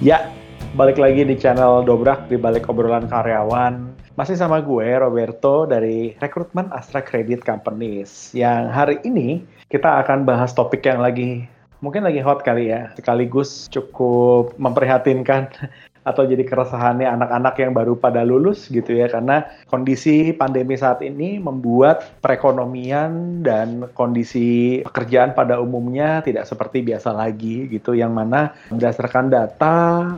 Ya, 0.00 0.32
balik 0.80 0.96
lagi 0.96 1.28
di 1.28 1.36
channel 1.36 1.84
Dobrak 1.84 2.32
di 2.32 2.40
balik 2.40 2.72
obrolan 2.72 3.04
karyawan. 3.04 3.92
Masih 4.16 4.32
sama 4.32 4.64
gue 4.64 4.96
Roberto 4.96 5.68
dari 5.68 6.16
rekrutmen 6.16 6.72
Astra 6.72 7.04
Credit 7.04 7.44
Companies. 7.44 8.32
Yang 8.32 8.62
hari 8.72 8.96
ini 9.04 9.44
kita 9.68 10.00
akan 10.00 10.24
bahas 10.24 10.56
topik 10.56 10.88
yang 10.88 11.04
lagi 11.04 11.44
mungkin 11.84 12.08
lagi 12.08 12.24
hot 12.24 12.40
kali 12.40 12.72
ya, 12.72 12.88
sekaligus 12.96 13.68
cukup 13.68 14.56
memprihatinkan 14.56 15.52
atau 16.10 16.26
jadi 16.26 16.42
keresahannya 16.42 17.06
anak-anak 17.06 17.54
yang 17.62 17.72
baru 17.72 17.94
pada 17.96 18.26
lulus 18.26 18.66
gitu 18.68 18.92
ya 18.98 19.06
karena 19.06 19.46
kondisi 19.70 20.34
pandemi 20.34 20.74
saat 20.74 21.00
ini 21.06 21.38
membuat 21.38 22.20
perekonomian 22.20 23.40
dan 23.46 23.86
kondisi 23.94 24.82
pekerjaan 24.84 25.32
pada 25.32 25.62
umumnya 25.62 26.20
tidak 26.26 26.50
seperti 26.50 26.82
biasa 26.82 27.14
lagi 27.14 27.70
gitu 27.70 27.94
yang 27.94 28.10
mana 28.10 28.52
berdasarkan 28.68 29.30
data 29.30 29.76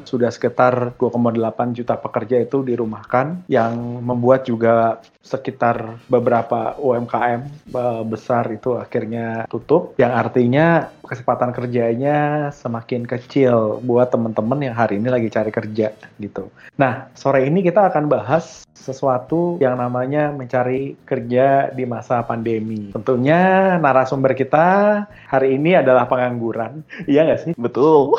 sudah 0.09 0.33
sekitar 0.33 0.97
2,8 0.97 1.77
juta 1.77 2.01
pekerja 2.01 2.41
itu 2.41 2.65
dirumahkan 2.65 3.45
yang 3.53 4.03
membuat 4.03 4.49
juga 4.49 5.05
sekitar 5.23 6.03
beberapa 6.11 6.75
UMKM 6.83 7.71
besar 8.11 8.51
itu 8.51 8.75
akhirnya 8.75 9.47
tutup 9.47 9.95
yang 9.97 10.11
artinya 10.11 10.91
kesempatan 11.03 11.51
kerjanya 11.51 12.49
semakin 12.55 13.05
kecil 13.05 13.83
buat 13.83 14.15
teman-teman 14.15 14.63
yang 14.63 14.75
hari 14.79 15.03
ini 15.03 15.11
lagi 15.11 15.29
cari 15.29 15.51
kerja 15.51 15.91
gitu. 16.23 16.49
Nah, 16.79 17.11
sore 17.19 17.47
ini 17.47 17.61
kita 17.61 17.91
akan 17.91 18.07
bahas 18.07 18.63
sesuatu 18.73 19.63
yang 19.63 19.79
namanya 19.79 20.35
mencari 20.35 20.99
kerja 21.07 21.71
di 21.71 21.87
masa 21.87 22.23
pandemi. 22.27 22.91
Tentunya 22.91 23.75
narasumber 23.79 24.35
kita 24.35 24.67
hari 25.31 25.59
ini 25.59 25.79
adalah 25.79 26.07
pengangguran. 26.11 26.83
Iya 27.11 27.29
nggak 27.29 27.41
sih? 27.45 27.53
Betul. 27.59 28.17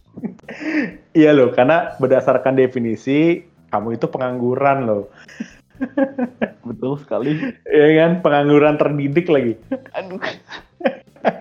iya 1.20 1.30
loh, 1.36 1.52
karena 1.52 1.94
berdasarkan 2.00 2.58
definisi 2.58 3.44
kamu 3.70 4.00
itu 4.00 4.06
pengangguran 4.10 4.88
loh. 4.88 5.04
Betul 6.68 7.00
sekali. 7.00 7.38
Iya 7.68 7.88
kan, 8.02 8.10
pengangguran 8.24 8.76
terdidik 8.76 9.30
lagi. 9.30 9.54
Aduh. 9.96 10.20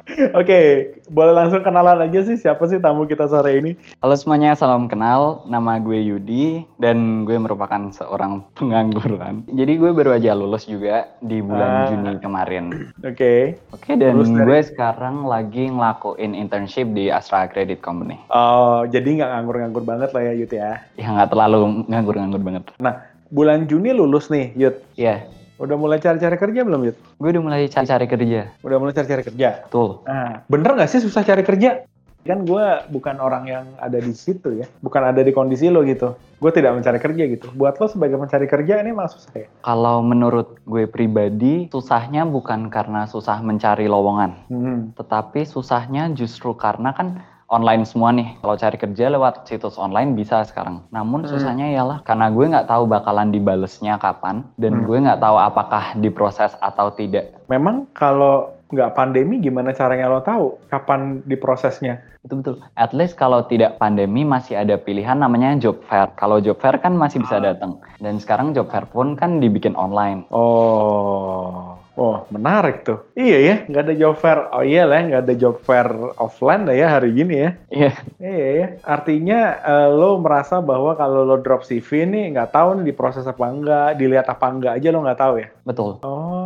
Oke, 0.09 0.33
okay, 0.33 0.65
boleh 1.13 1.38
langsung 1.38 1.61
kenalan 1.61 2.02
aja 2.02 2.25
sih 2.25 2.33
siapa 2.33 2.65
sih 2.65 2.81
tamu 2.81 3.05
kita 3.05 3.29
sore 3.29 3.61
ini? 3.61 3.77
Halo 4.02 4.17
semuanya, 4.17 4.57
salam 4.57 4.89
kenal. 4.89 5.45
Nama 5.45 5.77
gue 5.77 6.02
Yudi 6.02 6.65
dan 6.81 7.29
gue 7.29 7.38
merupakan 7.38 7.93
seorang 7.93 8.41
pengangguran. 8.57 9.45
Jadi 9.53 9.77
gue 9.77 9.91
baru 9.93 10.17
aja 10.17 10.33
lulus 10.33 10.65
juga 10.65 11.13
di 11.21 11.45
bulan 11.45 11.69
ah. 11.69 11.85
Juni 11.93 12.11
kemarin. 12.17 12.89
Oke. 13.05 13.13
Okay. 13.13 13.41
Oke, 13.69 13.85
okay, 13.85 13.93
dan 14.02 14.17
lulus 14.17 14.33
gue 14.33 14.59
sekarang 14.73 15.30
lagi 15.30 15.69
ngelakuin 15.69 16.33
internship 16.33 16.89
di 16.89 17.13
Astra 17.13 17.45
Credit 17.45 17.77
Company. 17.77 18.17
Oh, 18.33 18.89
jadi 18.89 19.05
nggak 19.05 19.30
nganggur-nganggur 19.30 19.83
banget 19.85 20.09
lah 20.09 20.25
ya 20.25 20.33
Yud 20.33 20.49
ya? 20.49 20.81
Ya 20.97 21.07
nggak 21.13 21.30
terlalu 21.37 21.85
nganggur-nganggur 21.85 22.41
banget. 22.41 22.63
Nah, 22.81 23.05
bulan 23.30 23.69
Juni 23.69 23.93
lulus 23.93 24.33
nih 24.33 24.57
Yud. 24.57 24.75
Iya. 24.97 25.21
Yeah 25.21 25.38
Udah 25.59 25.75
mulai 25.75 25.99
cari-cari 25.99 26.39
kerja 26.39 26.63
belum, 26.63 26.88
Yud? 26.88 26.97
Gue 27.19 27.29
udah 27.35 27.43
mulai 27.43 27.67
cari-cari 27.67 28.07
kerja. 28.07 28.41
Udah 28.63 28.77
mulai 28.79 28.95
cari-cari 28.95 29.27
kerja? 29.27 29.67
Betul. 29.67 30.07
Nah, 30.07 30.47
bener 30.47 30.71
nggak 30.79 30.88
sih 30.88 31.03
susah 31.03 31.27
cari 31.27 31.43
kerja? 31.43 31.83
Kan 32.23 32.47
gue 32.47 32.65
bukan 32.91 33.19
orang 33.19 33.43
yang 33.47 33.65
ada 33.75 33.99
di 33.99 34.15
situ 34.15 34.55
ya. 34.55 34.67
Bukan 34.80 35.03
ada 35.03 35.19
di 35.19 35.35
kondisi 35.35 35.67
lo 35.67 35.83
gitu. 35.83 36.15
Gue 36.39 36.52
tidak 36.55 36.80
mencari 36.80 36.99
kerja 37.03 37.23
gitu. 37.27 37.52
Buat 37.52 37.75
lo 37.75 37.91
sebagai 37.91 38.15
mencari 38.15 38.47
kerja 38.47 38.80
ini 38.80 38.95
malah 38.95 39.11
susah 39.11 39.33
ya? 39.35 39.47
Kalau 39.59 39.99
menurut 39.99 40.63
gue 40.63 40.87
pribadi, 40.87 41.67
susahnya 41.67 42.23
bukan 42.23 42.71
karena 42.71 43.03
susah 43.03 43.43
mencari 43.43 43.91
lowongan. 43.91 44.31
Hmm. 44.47 44.80
Tetapi 44.95 45.43
susahnya 45.43 46.07
justru 46.15 46.55
karena 46.55 46.95
kan 46.95 47.19
online 47.50 47.83
semua 47.83 48.14
nih. 48.14 48.38
Kalau 48.39 48.55
cari 48.55 48.78
kerja 48.78 49.05
lewat 49.09 49.50
situs 49.50 49.75
online 49.81 50.14
bisa 50.14 50.45
sekarang. 50.45 50.86
Namun 50.94 51.25
hmm. 51.25 51.30
susahnya 51.33 51.67
ialah 51.73 52.05
karena 52.05 52.30
gue 52.30 52.45
nggak 52.45 52.70
tahu 52.70 52.86
bakalan 52.86 53.33
dibalesnya 53.33 53.98
kapan 53.98 54.45
dan 54.55 54.80
hmm. 54.80 54.86
gue 54.86 54.98
nggak 55.10 55.20
tahu 55.20 55.36
apakah 55.36 55.98
diproses 55.98 56.54
atau 56.61 56.93
tidak. 56.93 57.33
Memang 57.49 57.89
kalau 57.98 58.58
nggak 58.69 58.93
pandemi 58.93 59.41
gimana 59.41 59.73
caranya 59.73 60.05
lo 60.09 60.21
tahu 60.21 60.61
kapan 60.69 61.25
diprosesnya? 61.25 62.02
Itu 62.21 62.37
betul. 62.39 62.55
At 62.77 62.91
least 62.93 63.17
kalau 63.17 63.47
tidak 63.49 63.81
pandemi 63.81 64.21
masih 64.27 64.59
ada 64.61 64.77
pilihan 64.77 65.17
namanya 65.17 65.57
job 65.57 65.81
fair. 65.87 66.11
Kalau 66.19 66.37
job 66.43 66.59
fair 66.61 66.77
kan 66.77 66.93
masih 66.93 67.23
bisa 67.23 67.41
ah. 67.41 67.43
datang. 67.53 67.81
Dan 67.97 68.21
sekarang 68.21 68.53
job 68.53 68.69
fair 68.69 68.85
pun 68.85 69.17
kan 69.17 69.41
dibikin 69.41 69.73
online. 69.73 70.27
Oh. 70.29 71.79
Oh, 71.99 72.23
menarik 72.31 72.87
tuh. 72.87 73.03
Iya 73.11 73.37
ya, 73.43 73.55
nggak 73.67 73.83
ada 73.91 73.93
job 73.99 74.15
fair. 74.15 74.39
Oh 74.55 74.63
iya 74.63 74.87
lah, 74.87 75.03
nggak 75.03 75.19
ada 75.27 75.35
job 75.35 75.59
fair 75.59 75.91
offline 76.15 76.63
lah 76.63 76.71
ya 76.71 76.87
hari 76.95 77.11
gini 77.11 77.35
ya. 77.43 77.52
Iya. 77.67 77.91
Iya 78.23 78.47
ya. 78.55 78.67
Artinya 78.87 79.39
uh, 79.59 79.87
lo 79.91 80.15
merasa 80.23 80.63
bahwa 80.63 80.95
kalau 80.95 81.27
lo 81.27 81.43
drop 81.43 81.67
CV 81.67 82.08
nih 82.08 82.31
nggak 82.31 82.55
tahu 82.55 82.79
nih 82.79 82.95
diproses 82.95 83.27
apa 83.27 83.43
enggak, 83.52 83.99
dilihat 83.99 84.31
apa 84.31 84.47
enggak 84.47 84.79
aja 84.79 84.87
lo 84.95 85.03
nggak 85.03 85.19
tahu 85.19 85.33
ya? 85.43 85.47
Betul. 85.67 85.91
Oh, 86.08 86.39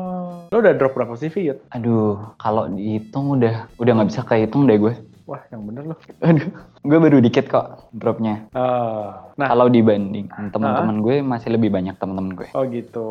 lo 0.54 0.62
udah 0.62 0.78
drop 0.78 0.94
berapa 0.94 1.18
CV 1.18 1.36
ya? 1.50 1.56
Aduh, 1.74 2.38
kalau 2.38 2.70
dihitung 2.70 3.42
udah 3.42 3.66
udah 3.82 3.92
nggak 3.98 4.10
bisa 4.14 4.22
kehitung 4.22 4.70
deh 4.70 4.78
gue. 4.78 4.94
Wah, 5.26 5.42
yang 5.50 5.66
bener 5.66 5.84
loh. 5.90 6.00
Aduh, 6.22 6.52
gue 6.86 6.98
baru 7.00 7.18
dikit 7.24 7.50
kok 7.50 7.90
dropnya. 7.90 8.46
Uh, 8.54 9.34
nah, 9.34 9.50
kalau 9.50 9.72
dibanding 9.72 10.30
teman-teman 10.54 11.00
uh, 11.00 11.02
gue 11.02 11.16
masih 11.26 11.50
lebih 11.58 11.74
banyak 11.74 11.98
teman-teman 11.98 12.38
gue. 12.38 12.48
Oh 12.54 12.68
gitu. 12.70 13.08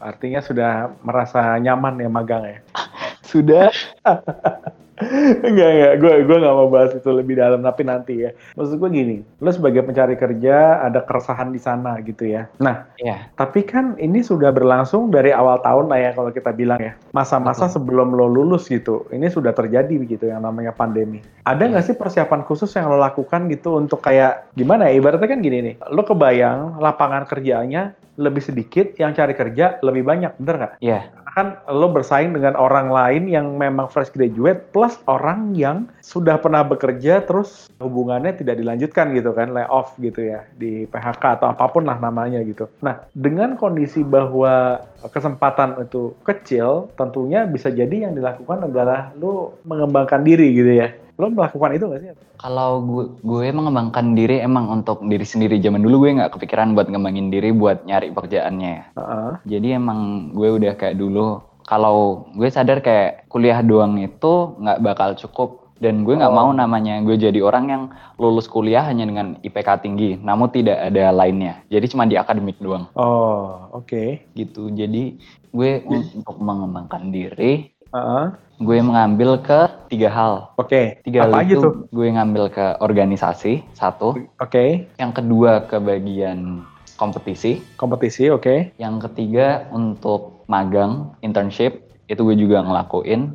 Artinya 0.00 0.40
sudah 0.40 0.94
merasa 1.04 1.60
nyaman 1.60 2.00
ya 2.00 2.08
magang 2.08 2.44
ya? 2.48 2.58
sudah. 3.30 3.68
enggak 4.98 5.68
enggak 5.74 5.92
gue 5.98 6.12
gue 6.22 6.36
nggak 6.38 6.54
mau 6.54 6.70
bahas 6.70 6.94
itu 6.94 7.10
lebih 7.10 7.34
dalam 7.34 7.66
tapi 7.66 7.82
nanti 7.82 8.14
ya 8.22 8.30
maksud 8.54 8.78
gue 8.78 8.90
gini 8.94 9.16
lo 9.42 9.50
sebagai 9.50 9.82
pencari 9.82 10.14
kerja 10.14 10.86
ada 10.86 11.02
keresahan 11.02 11.50
di 11.50 11.58
sana 11.58 11.98
gitu 12.06 12.30
ya 12.30 12.46
nah 12.62 12.86
yeah. 13.02 13.26
tapi 13.34 13.66
kan 13.66 13.98
ini 13.98 14.22
sudah 14.22 14.54
berlangsung 14.54 15.10
dari 15.10 15.34
awal 15.34 15.58
tahun 15.66 15.90
lah 15.90 15.98
ya 15.98 16.10
kalau 16.14 16.30
kita 16.30 16.54
bilang 16.54 16.78
ya 16.78 16.94
masa-masa 17.10 17.66
sebelum 17.66 18.14
lo 18.14 18.30
lulus 18.30 18.70
gitu 18.70 19.10
ini 19.10 19.26
sudah 19.26 19.50
terjadi 19.50 19.98
begitu 19.98 20.30
yang 20.30 20.46
namanya 20.46 20.70
pandemi 20.70 21.18
ada 21.42 21.66
nggak 21.66 21.82
yeah. 21.82 21.90
sih 21.90 21.98
persiapan 21.98 22.46
khusus 22.46 22.70
yang 22.78 22.86
lo 22.86 22.98
lakukan 23.02 23.50
gitu 23.50 23.74
untuk 23.74 23.98
kayak 23.98 24.46
gimana 24.54 24.86
ya 24.86 25.02
ibaratnya 25.02 25.26
kan 25.26 25.42
gini 25.42 25.58
nih 25.58 25.74
lo 25.90 26.06
kebayang 26.06 26.78
lapangan 26.78 27.26
kerjanya 27.26 27.98
lebih 28.14 28.46
sedikit, 28.46 28.94
yang 28.94 29.10
cari 29.10 29.34
kerja 29.34 29.82
lebih 29.82 30.06
banyak, 30.06 30.38
bener 30.38 30.54
nggak? 30.54 30.72
Iya. 30.78 31.10
Yeah 31.10 31.23
kan 31.34 31.58
lo 31.66 31.90
bersaing 31.90 32.30
dengan 32.30 32.54
orang 32.54 32.94
lain 32.94 33.26
yang 33.26 33.58
memang 33.58 33.90
fresh 33.90 34.14
graduate 34.14 34.70
plus 34.70 34.96
orang 35.10 35.50
yang 35.58 35.90
sudah 35.98 36.38
pernah 36.38 36.62
bekerja 36.62 37.26
terus 37.26 37.66
hubungannya 37.82 38.38
tidak 38.38 38.62
dilanjutkan 38.62 39.10
gitu 39.18 39.34
kan 39.34 39.50
lay 39.50 39.66
off 39.66 39.98
gitu 39.98 40.30
ya 40.30 40.46
di 40.54 40.86
PHK 40.86 41.42
atau 41.42 41.50
apa 41.50 41.66
pun 41.68 41.84
lah 41.84 41.98
namanya 41.98 42.38
gitu. 42.46 42.70
Nah 42.80 43.02
dengan 43.12 43.58
kondisi 43.58 44.06
bahwa 44.06 44.78
kesempatan 45.10 45.82
itu 45.82 46.14
kecil 46.22 46.88
tentunya 46.94 47.44
bisa 47.50 47.68
jadi 47.68 48.08
yang 48.08 48.14
dilakukan 48.14 48.70
adalah 48.70 49.10
lo 49.18 49.58
mengembangkan 49.66 50.22
diri 50.22 50.54
gitu 50.54 50.72
ya 50.80 51.03
lo 51.14 51.30
melakukan 51.30 51.70
itu 51.78 51.84
gak 51.86 52.00
sih? 52.02 52.10
Kalau 52.42 52.82
gue, 52.82 53.04
gue 53.22 53.46
mengembangkan 53.54 54.18
diri 54.18 54.42
emang 54.42 54.66
untuk 54.70 55.06
diri 55.06 55.22
sendiri. 55.22 55.62
Zaman 55.62 55.82
dulu 55.82 56.06
gue 56.06 56.18
nggak 56.18 56.34
kepikiran 56.34 56.74
buat 56.74 56.90
ngembangin 56.90 57.30
diri 57.30 57.54
buat 57.54 57.86
nyari 57.86 58.10
pekerjaannya. 58.10 58.98
Uh 58.98 59.00
-uh. 59.00 59.32
Jadi 59.46 59.78
emang 59.78 60.30
gue 60.34 60.48
udah 60.58 60.74
kayak 60.74 60.98
dulu. 60.98 61.38
Kalau 61.64 62.28
gue 62.36 62.50
sadar 62.50 62.84
kayak 62.84 63.30
kuliah 63.32 63.64
doang 63.64 63.96
itu 63.96 64.58
nggak 64.60 64.82
bakal 64.84 65.16
cukup 65.16 65.64
dan 65.82 66.06
gue 66.06 66.14
nggak 66.14 66.30
oh. 66.30 66.38
mau 66.38 66.50
namanya 66.54 67.02
gue 67.02 67.18
jadi 67.18 67.42
orang 67.42 67.64
yang 67.66 67.82
lulus 68.16 68.46
kuliah 68.46 68.86
hanya 68.86 69.04
dengan 69.10 69.34
IPK 69.42 69.82
tinggi, 69.82 70.14
namun 70.22 70.48
tidak 70.54 70.78
ada 70.78 71.10
lainnya. 71.10 71.66
Jadi 71.66 71.86
cuma 71.90 72.06
di 72.06 72.14
akademik 72.14 72.62
doang. 72.62 72.86
Oh, 72.94 73.68
oke. 73.74 73.90
Okay. 73.90 74.08
Gitu. 74.38 74.70
Jadi 74.70 75.18
gue 75.50 75.70
untuk 75.86 76.38
mengembangkan 76.38 77.10
diri, 77.10 77.73
uh 77.94 77.98
-uh 77.98 78.26
gue 78.62 78.78
mengambil 78.78 79.42
ke 79.42 79.66
tiga 79.90 80.08
hal. 80.10 80.54
Oke. 80.54 80.70
Okay. 80.70 80.84
Tiga 81.02 81.26
Apa 81.26 81.42
hal 81.42 81.42
aja 81.42 81.54
itu 81.58 81.62
tuh? 81.62 81.74
gue 81.90 82.06
ngambil 82.06 82.44
ke 82.54 82.66
organisasi 82.78 83.66
satu. 83.74 84.14
Oke. 84.14 84.30
Okay. 84.38 84.68
Yang 85.00 85.12
kedua 85.22 85.66
ke 85.66 85.76
bagian 85.82 86.62
kompetisi. 86.94 87.58
Kompetisi, 87.74 88.30
oke. 88.30 88.42
Okay. 88.42 88.58
Yang 88.78 89.10
ketiga 89.10 89.66
untuk 89.74 90.46
magang, 90.46 91.18
internship 91.24 91.82
itu 92.06 92.20
gue 92.22 92.36
juga 92.38 92.62
ngelakuin. 92.62 93.34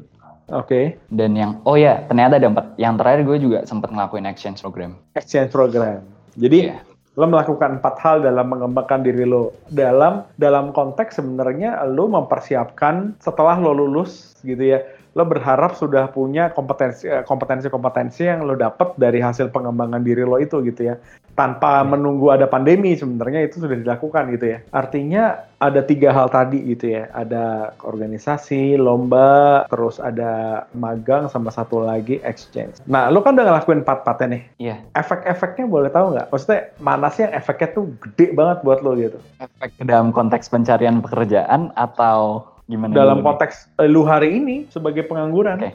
Oke. 0.50 0.64
Okay. 0.64 0.86
Dan 1.12 1.36
yang 1.36 1.52
oh 1.68 1.76
ya 1.76 2.08
ternyata 2.08 2.40
ada 2.40 2.48
empat. 2.48 2.66
Yang 2.80 2.94
terakhir 3.04 3.22
gue 3.28 3.38
juga 3.44 3.60
sempat 3.68 3.92
ngelakuin 3.92 4.26
exchange 4.30 4.64
program. 4.64 4.96
Exchange 5.20 5.52
program. 5.52 6.08
Jadi 6.40 6.72
yeah 6.72 6.82
lo 7.18 7.26
melakukan 7.26 7.82
empat 7.82 7.96
hal 8.02 8.22
dalam 8.22 8.54
mengembangkan 8.54 9.02
diri 9.02 9.26
lo. 9.26 9.56
Dalam 9.74 10.28
dalam 10.38 10.70
konteks 10.76 11.18
sebenarnya 11.18 11.82
lo 11.90 12.06
mempersiapkan 12.12 13.18
setelah 13.18 13.58
lo 13.58 13.74
lulus 13.74 14.38
gitu 14.46 14.78
ya. 14.78 14.80
Lo 15.18 15.26
berharap 15.26 15.74
sudah 15.74 16.14
punya 16.14 16.54
kompetensi 16.54 17.10
eh, 17.10 17.26
kompetensi 17.26 17.68
kompetensi 17.68 18.30
yang 18.30 18.46
lo 18.46 18.54
dapat 18.54 18.94
dari 18.96 19.20
hasil 19.20 19.50
pengembangan 19.50 20.06
diri 20.06 20.22
lo 20.22 20.38
itu 20.38 20.62
gitu 20.62 20.94
ya 20.94 20.96
tanpa 21.40 21.80
hmm. 21.80 21.96
menunggu 21.96 22.36
ada 22.36 22.52
pandemi 22.52 22.92
sebenarnya 23.00 23.48
itu 23.48 23.64
sudah 23.64 23.80
dilakukan 23.80 24.28
gitu 24.36 24.52
ya. 24.52 24.60
Artinya 24.76 25.48
ada 25.64 25.80
tiga 25.80 26.12
hal 26.12 26.28
tadi 26.28 26.60
gitu 26.68 27.00
ya. 27.00 27.08
Ada 27.16 27.72
organisasi, 27.88 28.76
lomba, 28.76 29.64
terus 29.72 30.04
ada 30.04 30.68
magang 30.76 31.32
sama 31.32 31.48
satu 31.48 31.80
lagi 31.88 32.20
exchange. 32.28 32.84
Nah, 32.84 33.08
lu 33.08 33.24
kan 33.24 33.40
udah 33.40 33.56
ngelakuin 33.56 33.88
empat-empatnya 33.88 34.28
nih. 34.28 34.44
Iya. 34.60 34.76
Efek-efeknya 35.00 35.66
boleh 35.72 35.88
tahu 35.88 36.12
nggak? 36.12 36.28
Maksudnya 36.28 36.62
mana 36.84 37.08
sih 37.08 37.24
yang 37.24 37.32
efeknya 37.32 37.72
tuh 37.72 37.88
gede 38.04 38.36
banget 38.36 38.58
buat 38.68 38.84
lo 38.84 38.92
gitu? 39.00 39.24
Efek 39.40 39.80
dalam 39.88 40.12
konteks 40.12 40.52
pencarian 40.52 41.00
pekerjaan 41.00 41.72
atau 41.80 42.44
gimana? 42.68 42.92
Dalam 42.92 43.24
konteks 43.24 43.72
nih? 43.80 43.88
lu 43.88 44.04
hari 44.04 44.36
ini 44.36 44.68
sebagai 44.68 45.08
pengangguran. 45.08 45.64
Okay. 45.64 45.74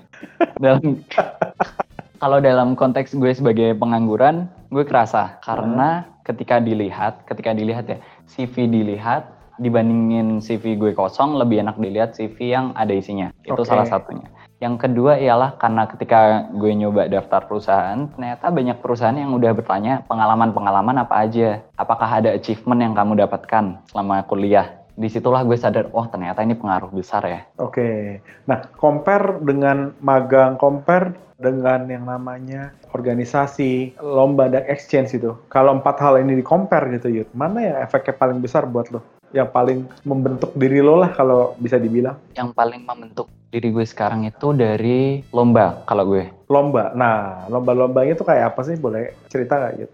dalam 0.61 1.00
kalau 2.25 2.41
dalam 2.41 2.73
konteks 2.73 3.12
gue 3.21 3.37
sebagai 3.37 3.76
pengangguran, 3.76 4.49
gue 4.73 4.81
kerasa 4.88 5.37
karena 5.44 6.09
hmm. 6.09 6.25
ketika 6.25 6.56
dilihat, 6.56 7.21
ketika 7.29 7.53
dilihat 7.53 7.85
ya 7.85 8.00
CV 8.25 8.65
dilihat 8.65 9.29
dibandingin 9.61 10.41
CV 10.41 10.81
gue 10.81 10.97
kosong 10.97 11.37
lebih 11.37 11.61
enak 11.61 11.76
dilihat 11.76 12.17
CV 12.17 12.56
yang 12.56 12.73
ada 12.81 12.97
isinya. 12.97 13.29
Itu 13.44 13.61
okay. 13.61 13.69
salah 13.69 13.85
satunya. 13.85 14.25
Yang 14.56 14.88
kedua 14.88 15.21
ialah 15.21 15.61
karena 15.61 15.85
ketika 15.85 16.49
gue 16.56 16.73
nyoba 16.73 17.12
daftar 17.12 17.44
perusahaan, 17.44 18.09
ternyata 18.17 18.49
banyak 18.49 18.81
perusahaan 18.81 19.21
yang 19.21 19.37
udah 19.37 19.53
bertanya 19.53 20.00
pengalaman-pengalaman 20.09 21.05
apa 21.05 21.29
aja. 21.29 21.61
Apakah 21.76 22.09
ada 22.09 22.32
achievement 22.32 22.81
yang 22.81 22.97
kamu 22.97 23.21
dapatkan 23.21 23.85
selama 23.93 24.25
kuliah? 24.25 24.83
Di 24.94 25.11
situlah 25.11 25.43
gue 25.43 25.58
sadar, 25.58 25.91
oh 25.91 26.06
ternyata 26.06 26.46
ini 26.46 26.55
pengaruh 26.55 26.91
besar 26.94 27.23
ya. 27.26 27.41
Oke, 27.58 27.75
okay. 27.82 28.00
nah 28.46 28.62
compare 28.79 29.43
dengan 29.43 29.91
magang, 29.99 30.55
compare 30.55 31.14
dengan 31.35 31.91
yang 31.91 32.06
namanya 32.06 32.70
organisasi, 32.94 33.99
lomba 33.99 34.46
dan 34.46 34.62
exchange 34.70 35.19
itu. 35.19 35.35
Kalau 35.50 35.75
empat 35.82 35.99
hal 35.99 36.23
ini 36.23 36.38
di 36.38 36.44
compare 36.46 36.87
gitu, 36.94 37.11
Yud, 37.11 37.29
mana 37.35 37.58
yang 37.58 37.76
efeknya 37.82 38.14
paling 38.14 38.38
besar 38.38 38.70
buat 38.70 38.88
lo? 38.94 39.02
Yang 39.35 39.50
paling 39.50 39.79
membentuk 40.06 40.55
diri 40.55 40.79
lo 40.79 40.94
lah 41.02 41.11
kalau 41.11 41.58
bisa 41.58 41.75
dibilang. 41.75 42.14
Yang 42.38 42.55
paling 42.55 42.87
membentuk 42.87 43.26
diri 43.50 43.75
gue 43.75 43.87
sekarang 43.87 44.26
itu 44.31 44.55
dari 44.55 45.26
lomba 45.35 45.82
kalau 45.90 46.06
gue. 46.06 46.31
Lomba, 46.47 46.94
nah 46.94 47.47
lomba-lombanya 47.50 48.14
itu 48.14 48.23
kayak 48.23 48.55
apa 48.55 48.62
sih? 48.62 48.79
Boleh 48.79 49.19
cerita 49.26 49.58
nggak, 49.58 49.75
Yud? 49.82 49.90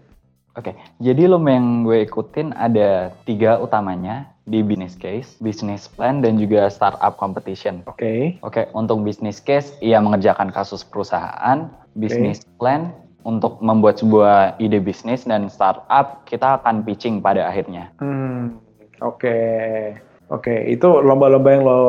Oke, 0.59 0.75
jadi 0.99 1.31
lomba 1.31 1.55
yang 1.55 1.87
gue 1.87 2.03
ikutin 2.03 2.51
ada 2.59 3.15
tiga 3.23 3.55
utamanya 3.63 4.27
di 4.43 4.59
business 4.59 4.99
case, 4.99 5.39
business 5.39 5.87
plan, 5.87 6.19
dan 6.19 6.35
juga 6.35 6.67
startup 6.67 7.15
competition. 7.15 7.87
Oke. 7.87 7.95
Okay. 7.95 8.19
Oke, 8.43 8.51
okay, 8.51 8.65
untuk 8.75 8.99
business 9.07 9.39
case, 9.39 9.71
ia 9.79 10.03
mengerjakan 10.03 10.51
kasus 10.51 10.83
perusahaan, 10.83 11.71
business 11.95 12.43
okay. 12.43 12.51
plan, 12.59 12.81
untuk 13.23 13.61
membuat 13.61 14.01
sebuah 14.01 14.57
ide 14.57 14.81
bisnis 14.81 15.23
dan 15.23 15.47
startup, 15.47 16.25
kita 16.25 16.59
akan 16.59 16.81
pitching 16.83 17.21
pada 17.21 17.47
akhirnya. 17.47 17.93
Hmm, 18.01 18.57
oke. 18.99 19.21
Okay. 19.21 19.95
Oke, 20.31 20.47
okay. 20.47 20.59
itu 20.71 20.87
lomba-lomba 20.87 21.49
yang 21.51 21.63
lo 21.67 21.79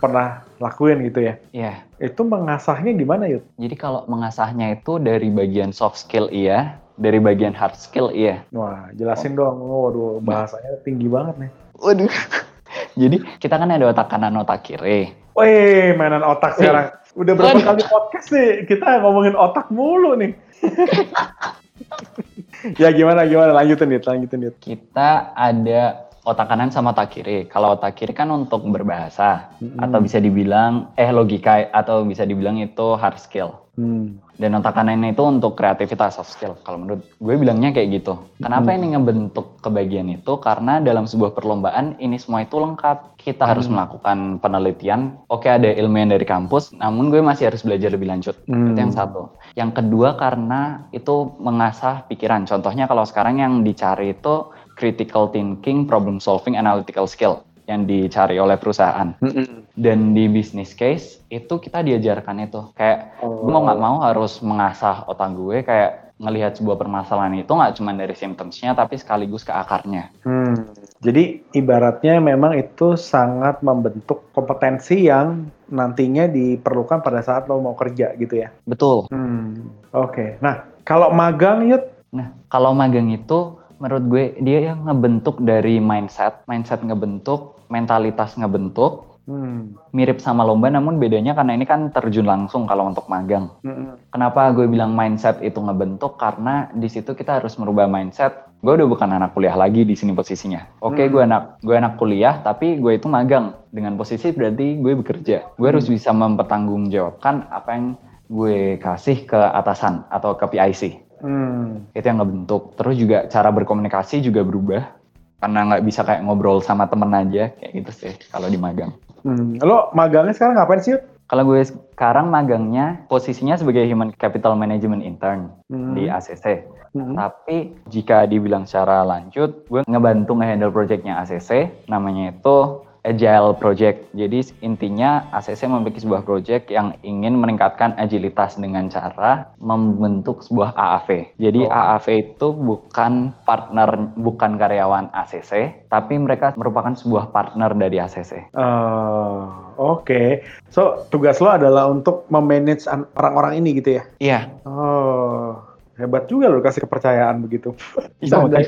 pernah 0.00 0.42
lakuin 0.58 1.04
gitu 1.06 1.28
ya? 1.28 1.34
Iya. 1.54 1.72
Yeah. 2.00 2.10
Itu 2.12 2.26
mengasahnya 2.26 2.96
gimana, 2.96 3.30
Yud? 3.30 3.44
Jadi 3.60 3.76
kalau 3.78 4.02
mengasahnya 4.10 4.74
itu 4.74 4.98
dari 4.98 5.30
bagian 5.30 5.70
soft 5.70 6.00
skill 6.02 6.26
iya, 6.32 6.81
dari 6.96 7.18
bagian 7.18 7.56
hard 7.56 7.76
skill 7.76 8.12
iya. 8.12 8.44
Wah, 8.52 8.90
jelasin 8.96 9.34
oh. 9.36 9.48
dong. 9.48 9.56
Waduh, 9.62 10.12
bahasanya 10.24 10.80
tinggi 10.84 11.08
banget 11.08 11.48
nih. 11.48 11.50
Waduh. 11.80 12.10
Jadi 13.00 13.16
kita 13.40 13.56
kan 13.56 13.68
ada 13.68 13.92
otak 13.92 14.08
kanan, 14.08 14.36
otak 14.40 14.64
kiri. 14.64 15.12
Wih, 15.32 15.96
mainan 15.96 16.24
otak 16.24 16.60
sekarang. 16.60 16.92
Udah 17.16 17.32
berapa 17.36 17.56
Waduh. 17.60 17.68
kali 17.72 17.82
podcast 17.88 18.28
nih 18.32 18.48
kita 18.68 19.00
ngomongin 19.00 19.36
otak 19.36 19.68
mulu 19.72 20.16
nih. 20.16 20.32
ya 22.82 22.88
gimana 22.92 23.26
gimana 23.26 23.52
lanjutin 23.56 23.88
nih, 23.90 24.00
lanjutin 24.02 24.38
nih. 24.48 24.54
Kita 24.60 25.34
ada 25.34 26.11
otak 26.22 26.46
kanan 26.46 26.70
sama 26.70 26.94
otak 26.94 27.18
kiri. 27.18 27.50
Kalau 27.50 27.74
otak 27.74 27.98
kiri 27.98 28.14
kan 28.14 28.30
untuk 28.30 28.62
berbahasa 28.66 29.52
hmm. 29.58 29.78
atau 29.82 29.98
bisa 29.98 30.22
dibilang 30.22 30.94
eh 30.94 31.10
logika 31.10 31.70
atau 31.74 32.06
bisa 32.06 32.22
dibilang 32.22 32.58
itu 32.62 32.94
hard 32.94 33.18
skill. 33.18 33.62
Hmm. 33.72 34.20
Dan 34.36 34.52
otak 34.60 34.76
kanan 34.76 35.00
itu 35.06 35.24
untuk 35.24 35.56
kreativitas 35.56 36.20
soft 36.20 36.36
skill. 36.36 36.60
Kalau 36.60 36.76
menurut 36.76 37.08
gue 37.08 37.34
bilangnya 37.40 37.72
kayak 37.72 38.04
gitu. 38.04 38.20
Kenapa 38.36 38.68
hmm. 38.68 38.76
ini 38.76 38.86
ngebentuk 38.92 39.46
kebagian 39.64 40.12
itu? 40.12 40.36
Karena 40.44 40.76
dalam 40.76 41.08
sebuah 41.08 41.32
perlombaan 41.32 41.96
ini 41.96 42.20
semua 42.20 42.44
itu 42.44 42.60
lengkap. 42.60 43.16
Kita 43.16 43.48
hmm. 43.48 43.52
harus 43.54 43.66
melakukan 43.72 44.18
penelitian. 44.44 45.16
Oke 45.32 45.48
ada 45.48 45.72
ilmuwan 45.72 46.12
dari 46.12 46.26
kampus, 46.28 46.76
namun 46.76 47.08
gue 47.08 47.24
masih 47.24 47.48
harus 47.48 47.64
belajar 47.64 47.96
lebih 47.96 48.12
lanjut. 48.12 48.36
Hmm. 48.44 48.76
Itu 48.76 48.78
yang 48.82 48.92
satu. 48.92 49.32
Yang 49.56 49.70
kedua 49.80 50.20
karena 50.20 50.84
itu 50.92 51.32
mengasah 51.40 52.04
pikiran. 52.12 52.44
Contohnya 52.44 52.84
kalau 52.84 53.08
sekarang 53.08 53.40
yang 53.40 53.64
dicari 53.64 54.12
itu 54.12 54.52
critical 54.76 55.28
thinking, 55.30 55.84
problem 55.84 56.18
solving, 56.18 56.56
analytical 56.56 57.06
skill 57.08 57.44
yang 57.70 57.86
dicari 57.86 58.36
oleh 58.42 58.58
perusahaan. 58.58 59.14
Mm 59.22 59.30
-hmm. 59.30 59.46
Dan 59.78 59.98
di 60.12 60.28
business 60.28 60.74
case 60.76 61.22
itu 61.32 61.56
kita 61.56 61.80
diajarkan 61.80 62.44
itu 62.44 62.74
kayak 62.76 63.22
oh. 63.24 63.46
gue 63.46 63.50
mau 63.50 63.64
nggak 63.64 63.80
mau 63.80 63.96
harus 64.04 64.42
mengasah 64.44 65.08
otak 65.08 65.32
gue 65.32 65.64
kayak 65.64 66.12
ngelihat 66.22 66.54
sebuah 66.54 66.78
permasalahan 66.78 67.42
itu 67.42 67.50
nggak 67.50 67.74
cuma 67.82 67.90
dari 67.98 68.14
symptomsnya 68.14 68.78
tapi 68.78 68.94
sekaligus 68.94 69.42
ke 69.42 69.50
akarnya. 69.50 70.14
Hmm. 70.22 70.70
Jadi 71.02 71.42
ibaratnya 71.58 72.22
memang 72.22 72.54
itu 72.54 72.94
sangat 72.94 73.58
membentuk 73.66 74.30
kompetensi 74.30 75.10
yang 75.10 75.50
nantinya 75.66 76.30
diperlukan 76.30 77.02
pada 77.02 77.26
saat 77.26 77.50
lo 77.50 77.58
mau 77.58 77.74
kerja 77.74 78.14
gitu 78.14 78.38
ya. 78.38 78.54
Betul. 78.68 79.10
Hmm. 79.10 79.74
Oke. 79.90 80.14
Okay. 80.14 80.28
Nah 80.38 80.62
kalau 80.86 81.10
magang 81.10 81.66
yuk? 81.66 81.90
Nah 82.14 82.30
kalau 82.46 82.70
magang 82.70 83.10
itu 83.10 83.58
menurut 83.82 84.04
gue 84.06 84.24
dia 84.46 84.70
yang 84.70 84.86
ngebentuk 84.86 85.42
dari 85.42 85.82
mindset, 85.82 86.46
mindset 86.46 86.86
ngebentuk, 86.86 87.58
mentalitas 87.66 88.38
ngebentuk. 88.38 89.10
Hmm. 89.22 89.78
Mirip 89.94 90.18
sama 90.18 90.42
lomba 90.42 90.66
namun 90.66 90.98
bedanya 90.98 91.30
karena 91.30 91.54
ini 91.54 91.62
kan 91.62 91.94
terjun 91.94 92.26
langsung 92.26 92.66
kalau 92.66 92.90
untuk 92.90 93.06
magang. 93.06 93.54
Hmm. 93.62 93.98
Kenapa 94.10 94.50
gue 94.50 94.66
bilang 94.66 94.94
mindset 94.94 95.38
itu 95.42 95.62
ngebentuk? 95.62 96.18
Karena 96.18 96.70
di 96.74 96.90
situ 96.90 97.14
kita 97.14 97.38
harus 97.38 97.54
merubah 97.58 97.86
mindset. 97.86 98.50
Gue 98.62 98.78
udah 98.78 98.86
bukan 98.86 99.10
anak 99.10 99.34
kuliah 99.34 99.54
lagi 99.54 99.86
di 99.86 99.94
sini 99.94 100.10
posisinya. 100.14 100.82
Oke, 100.82 101.02
okay, 101.02 101.06
hmm. 101.06 101.12
gue 101.14 101.22
anak 101.22 101.42
gue 101.62 101.74
anak 101.74 101.94
kuliah 101.98 102.34
tapi 102.42 102.78
gue 102.78 102.98
itu 102.98 103.06
magang. 103.10 103.58
Dengan 103.72 103.94
posisi 103.94 104.34
berarti 104.34 104.78
gue 104.82 104.92
bekerja. 105.02 105.54
Gue 105.54 105.70
hmm. 105.70 105.74
harus 105.74 105.86
bisa 105.86 106.10
mempertanggungjawabkan 106.10 107.46
apa 107.50 107.70
yang 107.74 107.86
gue 108.26 108.80
kasih 108.82 109.22
ke 109.22 109.38
atasan 109.38 110.02
atau 110.10 110.34
ke 110.34 110.50
PIC. 110.50 111.11
Hmm. 111.22 111.86
Itu 111.94 112.04
yang 112.04 112.18
ngebentuk. 112.20 112.74
Terus 112.74 112.94
juga 112.98 113.18
cara 113.30 113.48
berkomunikasi 113.54 114.20
juga 114.20 114.42
berubah. 114.42 114.98
Karena 115.42 115.66
nggak 115.66 115.82
bisa 115.82 116.06
kayak 116.06 116.22
ngobrol 116.22 116.62
sama 116.62 116.86
temen 116.86 117.10
aja, 117.10 117.50
kayak 117.58 117.72
gitu 117.82 117.90
sih 117.90 118.12
kalau 118.30 118.46
di 118.46 118.58
magang. 118.58 118.94
Hmm. 119.26 119.58
Lo 119.62 119.90
magangnya 119.94 120.34
sekarang 120.34 120.54
ngapain 120.58 120.82
sih? 120.82 120.98
Kalau 121.26 121.48
gue 121.48 121.64
sekarang 121.64 122.28
magangnya 122.28 123.08
posisinya 123.08 123.56
sebagai 123.56 123.88
Human 123.88 124.12
Capital 124.12 124.54
Management 124.54 125.02
Intern 125.02 125.50
hmm. 125.72 125.94
di 125.96 126.04
ACC. 126.06 126.68
Hmm. 126.92 127.16
Tapi 127.16 127.72
jika 127.88 128.28
dibilang 128.28 128.68
secara 128.68 129.00
lanjut, 129.02 129.64
gue 129.64 129.80
ngebantu 129.88 130.36
ngehandle 130.36 130.74
projectnya 130.74 131.24
ACC, 131.24 131.72
namanya 131.88 132.36
itu 132.36 132.84
agile 133.02 133.58
project. 133.58 134.06
Jadi 134.14 134.46
intinya 134.62 135.26
ACC 135.34 135.66
memiliki 135.66 136.02
sebuah 136.02 136.22
project 136.22 136.70
yang 136.70 136.94
ingin 137.02 137.34
meningkatkan 137.34 137.98
agilitas 137.98 138.54
dengan 138.58 138.86
cara 138.86 139.50
membentuk 139.58 140.46
sebuah 140.46 140.74
AAV. 140.78 141.34
Jadi 141.38 141.60
oh. 141.66 141.70
AAV 141.70 142.06
itu 142.14 142.48
bukan 142.54 143.34
partner, 143.42 144.14
bukan 144.14 144.54
karyawan 144.54 145.10
ACC, 145.10 145.82
tapi 145.90 146.14
mereka 146.18 146.54
merupakan 146.54 146.94
sebuah 146.94 147.34
partner 147.34 147.74
dari 147.74 147.98
ACC. 147.98 148.54
Uh, 148.54 149.50
Oke, 149.72 150.04
okay. 150.06 150.28
so 150.70 151.02
tugas 151.10 151.42
lo 151.42 151.50
adalah 151.50 151.90
untuk 151.90 152.28
memanage 152.30 152.86
orang-orang 153.18 153.58
ini 153.58 153.82
gitu 153.82 153.98
ya? 153.98 154.02
Iya. 154.22 154.40
Oh, 154.62 155.58
hebat 155.98 156.30
juga 156.30 156.46
lo 156.46 156.62
kasih 156.62 156.86
kepercayaan 156.86 157.42
begitu. 157.42 157.74
Canda. 158.22 158.62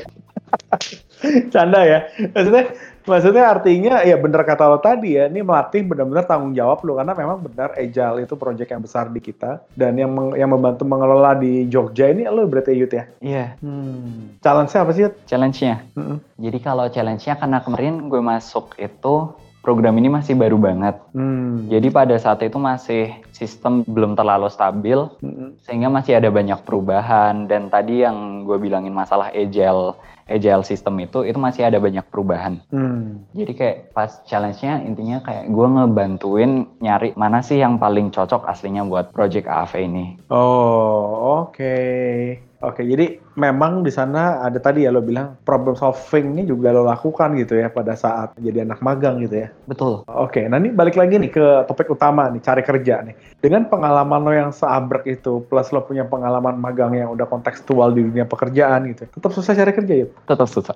Canda 1.53 1.81
ya. 1.85 1.99
Maksudnya 2.33 2.75
Maksudnya 3.05 3.45
artinya 3.53 4.01
ya 4.01 4.17
bener 4.17 4.41
kata 4.41 4.65
lo 4.65 4.81
tadi 4.81 5.13
ya, 5.13 5.29
ini 5.29 5.45
melatih 5.45 5.85
benar-benar 5.85 6.25
tanggung 6.25 6.57
jawab 6.57 6.81
lo 6.81 6.97
karena 6.97 7.13
memang 7.13 7.37
benar 7.37 7.77
Agile 7.77 8.25
itu 8.25 8.33
proyek 8.33 8.73
yang 8.73 8.81
besar 8.81 9.13
di 9.13 9.21
kita 9.21 9.61
dan 9.77 9.93
yang 9.93 10.09
meng, 10.09 10.33
yang 10.33 10.49
membantu 10.49 10.89
mengelola 10.89 11.37
di 11.37 11.69
Jogja 11.69 12.09
ini 12.09 12.25
lo 12.25 12.49
berarti 12.49 12.73
Yud 12.73 12.89
ya? 12.89 13.05
Iya. 13.21 13.45
Hmm. 13.61 14.41
Challenge-nya 14.41 14.79
apa 14.81 14.91
sih? 14.97 15.05
Challenge-nya? 15.29 15.75
Mm 15.93 16.01
-hmm. 16.01 16.17
Jadi 16.49 16.57
kalau 16.65 16.85
challenge-nya 16.89 17.37
karena 17.37 17.57
kemarin 17.61 18.09
gue 18.09 18.21
masuk 18.25 18.73
itu 18.81 19.15
program 19.61 19.97
ini 20.01 20.09
masih 20.09 20.33
baru 20.33 20.57
banget. 20.57 20.97
Hmm. 21.13 21.69
Jadi 21.69 21.93
pada 21.93 22.17
saat 22.17 22.41
itu 22.41 22.57
masih 22.57 23.21
sistem 23.35 23.83
belum 23.83 24.15
terlalu 24.15 24.47
stabil, 24.47 25.11
hmm. 25.19 25.59
sehingga 25.67 25.91
masih 25.91 26.23
ada 26.23 26.31
banyak 26.31 26.63
perubahan. 26.63 27.51
Dan 27.51 27.67
tadi 27.67 28.07
yang 28.07 28.47
gue 28.47 28.55
bilangin 28.55 28.95
masalah 28.95 29.35
agile 29.35 29.99
agile 30.25 30.65
system 30.65 30.97
itu 30.97 31.21
itu 31.21 31.37
masih 31.37 31.69
ada 31.69 31.77
banyak 31.77 32.01
perubahan. 32.09 32.57
Hmm. 32.73 33.27
Jadi 33.37 33.51
kayak 33.53 33.77
pas 33.93 34.09
challenge-nya 34.25 34.81
intinya 34.81 35.21
kayak 35.21 35.53
gue 35.53 35.67
ngebantuin 35.69 36.65
nyari 36.81 37.13
mana 37.13 37.45
sih 37.45 37.61
yang 37.61 37.77
paling 37.77 38.09
cocok 38.09 38.49
aslinya 38.49 38.81
buat 38.87 39.13
project 39.13 39.45
AAV 39.45 39.73
ini. 39.85 40.05
Oh, 40.33 41.45
oke. 41.45 41.53
Okay. 41.53 42.41
Oke, 42.65 42.81
jadi 42.81 43.21
memang 43.37 43.85
di 43.85 43.93
sana 43.93 44.41
ada 44.41 44.57
tadi 44.57 44.87
ya 44.87 44.89
lo 44.89 45.05
bilang 45.05 45.37
problem 45.45 45.77
solving 45.77 46.33
ini 46.33 46.49
juga 46.49 46.73
lo 46.73 46.81
lakukan 46.81 47.37
gitu 47.37 47.61
ya 47.61 47.69
pada 47.69 47.93
saat 47.93 48.33
jadi 48.41 48.65
anak 48.65 48.81
magang 48.81 49.21
gitu 49.21 49.45
ya. 49.45 49.53
Betul. 49.69 50.01
Oke, 50.09 50.49
nah 50.49 50.57
ini 50.57 50.73
balik 50.73 50.97
lagi 50.97 51.21
nih 51.21 51.29
ke 51.29 51.45
topik 51.69 51.93
utama 51.93 52.25
nih, 52.33 52.41
cari 52.41 52.65
kerja 52.65 53.05
nih. 53.05 53.15
Dengan 53.39 53.69
pengalaman 53.69 54.25
lo 54.25 54.33
yang 54.33 54.49
seabrek 54.49 55.05
itu, 55.05 55.45
plus 55.45 55.69
lo 55.69 55.85
punya 55.85 56.01
pengalaman 56.09 56.57
magang 56.57 56.97
yang 56.97 57.13
udah 57.13 57.29
kontekstual 57.29 57.93
di 57.93 58.01
dunia 58.01 58.25
pekerjaan 58.25 58.89
gitu, 58.89 59.05
tetap 59.05 59.31
susah 59.37 59.53
cari 59.53 59.69
kerja 59.69 59.93
ya? 60.01 60.07
Tetap 60.33 60.49
susah. 60.49 60.75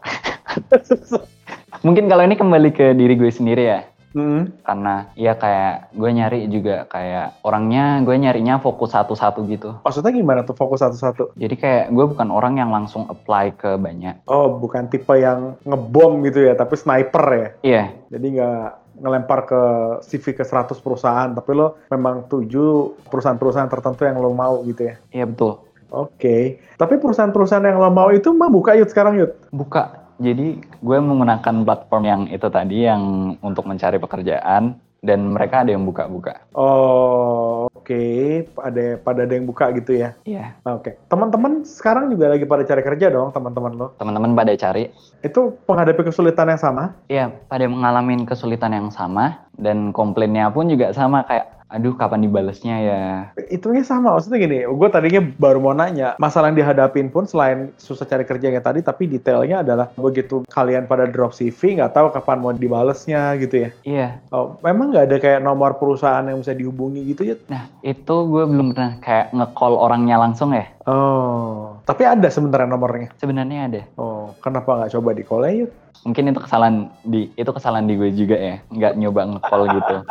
Mungkin 1.81 2.05
kalau 2.05 2.29
ini 2.29 2.37
kembali 2.37 2.69
ke 2.69 2.93
diri 2.93 3.17
gue 3.17 3.33
sendiri 3.33 3.63
ya. 3.65 3.88
Hmm. 4.13 4.49
Karena 4.65 5.09
ya 5.13 5.37
kayak 5.37 5.93
gue 5.93 6.09
nyari 6.09 6.39
juga 6.49 6.89
kayak 6.89 7.45
orangnya 7.45 8.01
gue 8.01 8.15
nyarinya 8.17 8.57
fokus 8.57 8.93
satu-satu 8.93 9.45
gitu. 9.49 9.69
Maksudnya 9.85 10.11
gimana 10.13 10.41
tuh 10.45 10.57
fokus 10.57 10.81
satu-satu? 10.81 11.37
Jadi 11.37 11.55
kayak 11.57 11.85
gue 11.93 12.05
bukan 12.09 12.29
orang 12.33 12.57
yang 12.57 12.73
langsung 12.73 13.05
apply 13.09 13.53
ke 13.53 13.77
banyak. 13.77 14.25
Oh, 14.25 14.57
bukan 14.57 14.89
tipe 14.89 15.13
yang 15.17 15.57
ngebom 15.65 16.25
gitu 16.25 16.49
ya, 16.49 16.53
tapi 16.57 16.73
sniper 16.77 17.25
ya? 17.29 17.47
Iya. 17.61 17.83
Jadi 18.09 18.25
nggak 18.39 18.63
ngelempar 18.99 19.39
ke 19.47 19.61
CV 20.03 20.35
ke 20.35 20.43
100 20.43 20.75
perusahaan, 20.83 21.29
tapi 21.31 21.55
lo 21.55 21.79
memang 21.87 22.27
tuju 22.27 22.97
perusahaan-perusahaan 23.07 23.71
tertentu 23.71 24.03
yang 24.03 24.19
lo 24.19 24.35
mau 24.35 24.59
gitu 24.67 24.91
ya? 24.91 24.95
Iya 25.13 25.25
betul. 25.29 25.63
Oke, 25.89 26.21
okay. 26.21 26.43
tapi 26.77 27.01
perusahaan-perusahaan 27.01 27.65
yang 27.65 27.81
lo 27.81 27.89
mau 27.89 28.13
itu 28.13 28.29
mah 28.29 28.45
buka 28.53 28.77
yuk 28.77 28.93
sekarang 28.93 29.17
yuk? 29.17 29.33
Buka, 29.49 30.08
jadi 30.19 30.59
gue 30.59 30.97
menggunakan 30.99 31.63
platform 31.63 32.03
yang 32.03 32.21
itu 32.27 32.47
tadi 32.51 32.85
yang 32.85 33.33
untuk 33.39 33.63
mencari 33.63 33.97
pekerjaan 33.97 34.75
dan 34.99 35.31
mereka 35.31 35.63
ada 35.63 35.71
yang 35.71 35.87
buka-buka. 35.87 36.43
Oh, 36.51 37.71
oke. 37.71 37.87
Okay. 37.87 38.43
Ada 38.59 38.99
pada 38.99 39.23
ada 39.23 39.33
yang 39.33 39.47
buka 39.47 39.71
gitu 39.71 39.95
ya? 39.95 40.15
Iya. 40.27 40.59
Yeah. 40.59 40.75
Oke. 40.75 40.91
Okay. 40.91 40.93
Teman-teman 41.07 41.63
sekarang 41.63 42.11
juga 42.11 42.35
lagi 42.35 42.43
pada 42.43 42.67
cari 42.67 42.83
kerja 42.83 43.07
dong, 43.07 43.31
teman-teman 43.31 43.73
lo? 43.79 43.87
Teman-teman 43.95 44.35
pada 44.35 44.51
cari. 44.59 44.91
Itu 45.23 45.55
menghadapi 45.65 46.03
kesulitan 46.03 46.51
yang 46.51 46.61
sama? 46.61 46.99
Iya, 47.07 47.31
pada 47.47 47.65
mengalami 47.71 48.27
kesulitan 48.27 48.75
yang 48.75 48.91
sama 48.91 49.39
dan 49.55 49.95
komplainnya 49.95 50.51
pun 50.51 50.67
juga 50.67 50.91
sama 50.91 51.23
kayak 51.27 51.58
aduh 51.69 51.93
kapan 51.93 52.25
dibalesnya 52.25 52.75
ya? 52.81 53.05
Itunya 53.53 53.85
sama 53.85 54.17
maksudnya 54.17 54.41
gini 54.41 54.65
gue 54.65 54.89
tadinya 54.89 55.21
baru 55.37 55.61
mau 55.61 55.77
nanya 55.77 56.17
masalah 56.17 56.49
yang 56.49 56.65
dihadapin 56.65 57.13
pun 57.13 57.29
selain 57.29 57.69
susah 57.77 58.09
cari 58.09 58.25
kerja 58.25 58.49
kayak 58.49 58.65
tadi 58.65 58.79
tapi 58.81 59.05
detailnya 59.05 59.61
adalah 59.61 59.93
begitu 59.93 60.41
kalian 60.49 60.89
pada 60.89 61.05
drop 61.05 61.37
CV 61.37 61.77
nggak 61.77 61.93
tahu 61.93 62.09
kapan 62.09 62.41
mau 62.41 62.49
dibalesnya 62.49 63.37
gitu 63.37 63.69
ya. 63.69 63.69
Iya. 63.85 64.07
Oh 64.33 64.57
memang 64.65 64.89
nggak 64.89 65.05
ada 65.13 65.17
kayak 65.21 65.45
nomor 65.45 65.77
perusahaan 65.77 66.25
yang 66.25 66.41
bisa 66.41 66.57
dihubungi 66.57 67.05
gitu 67.13 67.21
ya? 67.21 67.35
Nah 67.53 67.69
itu 67.85 68.15
gue 68.25 68.43
belum 68.49 68.73
pernah 68.73 68.97
kayak 69.05 69.37
nge-call 69.37 69.77
orangnya 69.77 70.17
langsung 70.17 70.49
ya. 70.57 70.65
Oh 70.89 71.77
tapi 71.85 72.01
ada 72.01 72.33
sebenarnya 72.33 72.65
nomornya? 72.65 73.13
Sebenarnya 73.21 73.59
ada. 73.69 73.81
Oh 74.01 74.33
kenapa 74.41 74.73
nggak 74.73 74.97
coba 74.97 75.09
di 75.13 75.21
call 75.21 75.45
ya 75.45 75.69
mungkin 76.01 76.31
itu 76.31 76.39
kesalahan 76.39 76.89
di 77.03 77.27
itu 77.35 77.51
kesalahan 77.51 77.85
di 77.85 77.93
gue 77.93 78.09
juga 78.15 78.37
ya 78.39 78.55
nggak 78.73 78.93
nyoba 78.97 79.21
nge-call 79.37 79.63
gitu. 79.69 79.95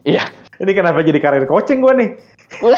Iya 0.00 0.24
ini 0.60 0.72
kenapa 0.76 1.00
jadi 1.00 1.18
karir 1.18 1.48
coaching 1.48 1.80
gue 1.80 1.92
nih? 1.96 2.10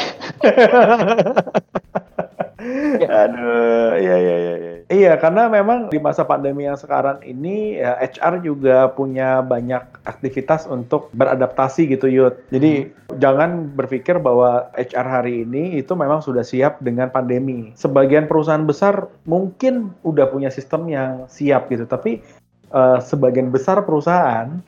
Aduh, 3.03 3.99
iya, 3.99 4.15
iya 4.15 4.35
iya 4.39 4.55
iya. 4.55 4.73
Iya, 4.87 5.13
karena 5.19 5.51
memang 5.51 5.91
di 5.91 5.99
masa 5.99 6.23
pandemi 6.23 6.63
yang 6.63 6.79
sekarang 6.79 7.19
ini 7.27 7.75
ya, 7.81 7.99
HR 7.99 8.39
juga 8.39 8.87
punya 8.93 9.43
banyak 9.43 9.83
aktivitas 10.07 10.63
untuk 10.71 11.11
beradaptasi 11.11 11.91
gitu, 11.91 12.07
Yud. 12.07 12.39
Jadi 12.55 12.87
hmm. 12.87 13.19
jangan 13.19 13.67
berpikir 13.75 14.15
bahwa 14.23 14.71
HR 14.79 15.07
hari 15.07 15.43
ini 15.43 15.75
itu 15.75 15.91
memang 15.97 16.23
sudah 16.23 16.45
siap 16.45 16.79
dengan 16.79 17.11
pandemi. 17.11 17.75
Sebagian 17.75 18.31
perusahaan 18.31 18.63
besar 18.63 19.11
mungkin 19.27 19.91
udah 20.07 20.31
punya 20.31 20.47
sistem 20.47 20.87
yang 20.87 21.27
siap 21.27 21.67
gitu, 21.67 21.83
tapi 21.83 22.23
uh, 22.71 23.03
sebagian 23.03 23.51
besar 23.51 23.83
perusahaan 23.83 24.63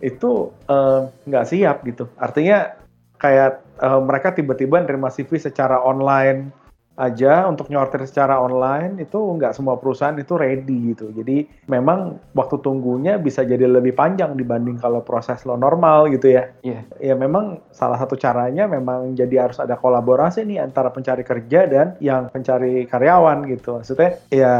itu 0.00 0.52
eh, 0.68 1.00
nggak 1.08 1.44
uh, 1.44 1.48
siap 1.48 1.76
gitu. 1.88 2.08
Artinya 2.20 2.76
kayak 3.16 3.64
uh, 3.80 4.00
mereka 4.04 4.36
tiba-tiba 4.36 4.84
nerima 4.84 5.08
CV 5.08 5.40
secara 5.40 5.80
online 5.80 6.52
aja 6.96 7.44
untuk 7.44 7.68
nyortir 7.68 8.02
secara 8.08 8.40
online 8.40 9.04
itu 9.04 9.20
nggak 9.20 9.52
semua 9.52 9.76
perusahaan 9.76 10.16
itu 10.16 10.34
ready 10.34 10.96
gitu. 10.96 11.12
Jadi 11.12 11.44
memang 11.68 12.16
waktu 12.32 12.56
tunggunya 12.64 13.20
bisa 13.20 13.44
jadi 13.44 13.68
lebih 13.68 13.92
panjang 13.92 14.32
dibanding 14.34 14.80
kalau 14.80 15.04
proses 15.04 15.44
lo 15.44 15.60
normal 15.60 16.08
gitu 16.08 16.32
ya. 16.32 16.48
Iya. 16.64 16.88
Yeah. 17.00 17.12
Ya 17.12 17.14
memang 17.14 17.60
salah 17.70 18.00
satu 18.00 18.16
caranya 18.16 18.64
memang 18.64 19.12
jadi 19.12 19.48
harus 19.48 19.60
ada 19.60 19.76
kolaborasi 19.76 20.48
nih 20.48 20.58
antara 20.64 20.88
pencari 20.88 21.22
kerja 21.22 21.68
dan 21.68 22.00
yang 22.00 22.32
pencari 22.32 22.88
karyawan 22.88 23.44
gitu. 23.52 23.76
Maksudnya 23.80 24.16
ya 24.32 24.54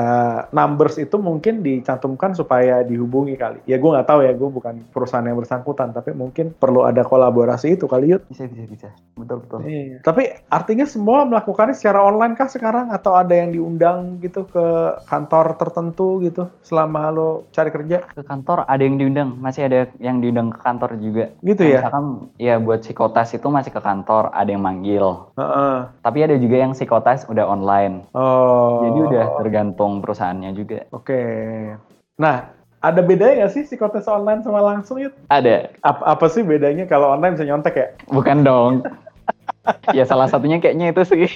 numbers 0.53 1.01
itu 1.01 1.17
mungkin 1.17 1.65
dicantumkan 1.65 2.37
supaya 2.37 2.85
dihubungi 2.85 3.41
kali. 3.41 3.65
Ya 3.65 3.81
gue 3.81 3.91
nggak 3.91 4.09
tahu 4.09 4.21
ya 4.29 4.37
gue 4.37 4.49
bukan 4.53 4.85
perusahaan 4.93 5.25
yang 5.25 5.41
bersangkutan 5.41 5.97
tapi 5.97 6.13
mungkin 6.13 6.53
perlu 6.53 6.85
ada 6.85 7.01
kolaborasi 7.01 7.81
itu 7.81 7.89
kali 7.89 8.13
yuk. 8.13 8.29
Bisa 8.29 8.45
bisa 8.45 8.65
bisa. 8.69 8.89
Betul 9.17 9.41
betul. 9.41 9.65
Iya. 9.65 10.05
Tapi 10.05 10.29
artinya 10.53 10.85
semua 10.85 11.25
melakukannya 11.25 11.73
secara 11.73 12.05
online 12.05 12.26
online 12.27 12.43
kah 12.43 12.51
sekarang 12.51 12.91
atau 12.91 13.15
ada 13.15 13.31
yang 13.31 13.55
diundang 13.55 14.19
gitu 14.19 14.51
ke 14.51 14.67
kantor 15.07 15.55
tertentu 15.55 16.19
gitu 16.27 16.51
selama 16.67 17.15
lo 17.15 17.47
cari 17.55 17.71
kerja? 17.71 18.03
Ke 18.03 18.27
kantor 18.27 18.67
ada 18.67 18.83
yang 18.83 18.99
diundang, 18.99 19.39
masih 19.39 19.71
ada 19.71 19.87
yang 20.03 20.19
diundang 20.19 20.51
ke 20.51 20.59
kantor 20.59 20.99
juga. 20.99 21.31
Gitu 21.39 21.63
nah, 21.63 21.71
ya? 21.71 21.79
Misalkan 21.79 22.07
ya 22.43 22.55
buat 22.59 22.83
psikotes 22.83 23.39
itu 23.39 23.47
masih 23.47 23.71
ke 23.71 23.79
kantor, 23.79 24.35
ada 24.35 24.51
yang 24.51 24.67
manggil. 24.67 25.31
Uh 25.39 25.43
-uh. 25.43 25.75
Tapi 26.03 26.27
ada 26.27 26.35
juga 26.35 26.67
yang 26.67 26.75
psikotes 26.75 27.31
udah 27.31 27.47
online. 27.47 28.11
Oh. 28.11 28.83
Jadi 28.91 28.99
udah 29.07 29.25
tergantung 29.39 30.03
perusahaannya 30.03 30.51
juga. 30.59 30.83
Oke. 30.91 31.15
Okay. 31.15 31.47
Nah, 32.19 32.51
ada 32.83 33.01
bedanya 33.07 33.47
nggak 33.47 33.53
sih 33.55 33.63
psikotes 33.63 34.11
online 34.11 34.43
sama 34.43 34.67
langsung 34.67 34.99
itu? 34.99 35.15
Ada. 35.31 35.71
Apa, 35.87 36.03
apa 36.19 36.27
sih 36.27 36.43
bedanya 36.43 36.91
kalau 36.91 37.15
online 37.15 37.39
bisa 37.39 37.47
nyontek 37.47 37.75
ya? 37.79 37.89
Bukan 38.11 38.43
dong. 38.43 38.83
ya 39.97 40.05
salah 40.07 40.31
satunya 40.31 40.59
kayaknya 40.63 40.95
itu 40.95 41.03
sih. 41.07 41.29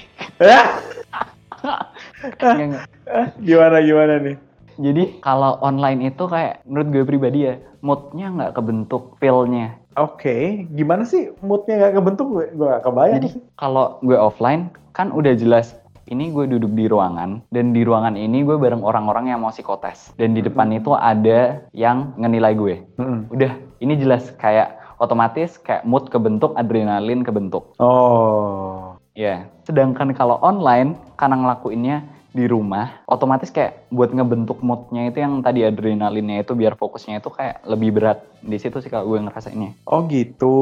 gimana 3.41 3.77
gimana 3.83 4.13
nih? 4.21 4.35
Jadi 4.81 5.03
kalau 5.21 5.61
online 5.61 6.09
itu 6.09 6.23
kayak 6.25 6.65
menurut 6.65 6.87
gue 6.89 7.03
pribadi 7.05 7.39
ya 7.45 7.55
moodnya 7.85 8.33
nggak 8.33 8.53
kebentuk 8.57 9.19
feelnya. 9.21 9.77
Oke, 9.99 10.23
okay. 10.23 10.43
gimana 10.71 11.03
sih 11.03 11.29
moodnya 11.43 11.77
nggak 11.77 11.95
kebentuk 11.99 12.27
gue 12.31 12.45
gue 12.55 12.67
gak 12.67 12.83
kebayang. 12.87 13.15
Jadi 13.21 13.29
kalau 13.59 13.99
gue 14.01 14.17
offline 14.17 14.71
kan 14.95 15.11
udah 15.11 15.35
jelas 15.35 15.75
ini 16.09 16.33
gue 16.33 16.49
duduk 16.49 16.73
di 16.73 16.89
ruangan 16.89 17.45
dan 17.53 17.71
di 17.71 17.85
ruangan 17.85 18.17
ini 18.17 18.43
gue 18.43 18.57
bareng 18.57 18.83
orang-orang 18.83 19.31
yang 19.31 19.39
mau 19.43 19.53
psikotes 19.53 20.11
dan 20.17 20.33
di 20.35 20.41
depan 20.43 20.71
itu 20.73 20.97
ada 20.97 21.61
yang 21.71 22.17
ngenilai 22.17 22.53
gue. 22.57 22.75
Hmm. 22.97 23.29
Udah 23.29 23.53
ini 23.83 23.93
jelas 23.99 24.33
kayak 24.41 24.80
otomatis 25.01 25.57
kayak 25.57 25.81
mood 25.81 26.13
kebentuk, 26.13 26.53
adrenalin 26.53 27.25
kebentuk. 27.25 27.73
Oh. 27.81 29.01
Ya. 29.17 29.25
Yeah. 29.25 29.39
Sedangkan 29.65 30.13
kalau 30.13 30.37
online 30.45 30.95
karena 31.17 31.41
ngelakuinnya 31.41 32.05
di 32.31 32.45
rumah, 32.45 33.01
otomatis 33.09 33.49
kayak 33.49 33.80
buat 33.91 34.15
ngebentuk 34.15 34.63
moodnya 34.63 35.11
itu 35.11 35.19
yang 35.19 35.43
tadi 35.43 35.67
adrenalinnya 35.67 36.41
itu 36.47 36.55
biar 36.55 36.79
fokusnya 36.79 37.19
itu 37.19 37.27
kayak 37.27 37.67
lebih 37.67 37.91
berat. 37.91 38.23
Di 38.41 38.57
situ 38.57 38.79
sih 38.79 38.89
kalau 38.89 39.11
gue 39.11 39.19
ngerasainnya. 39.21 39.77
Oh 39.85 40.07
gitu, 40.07 40.55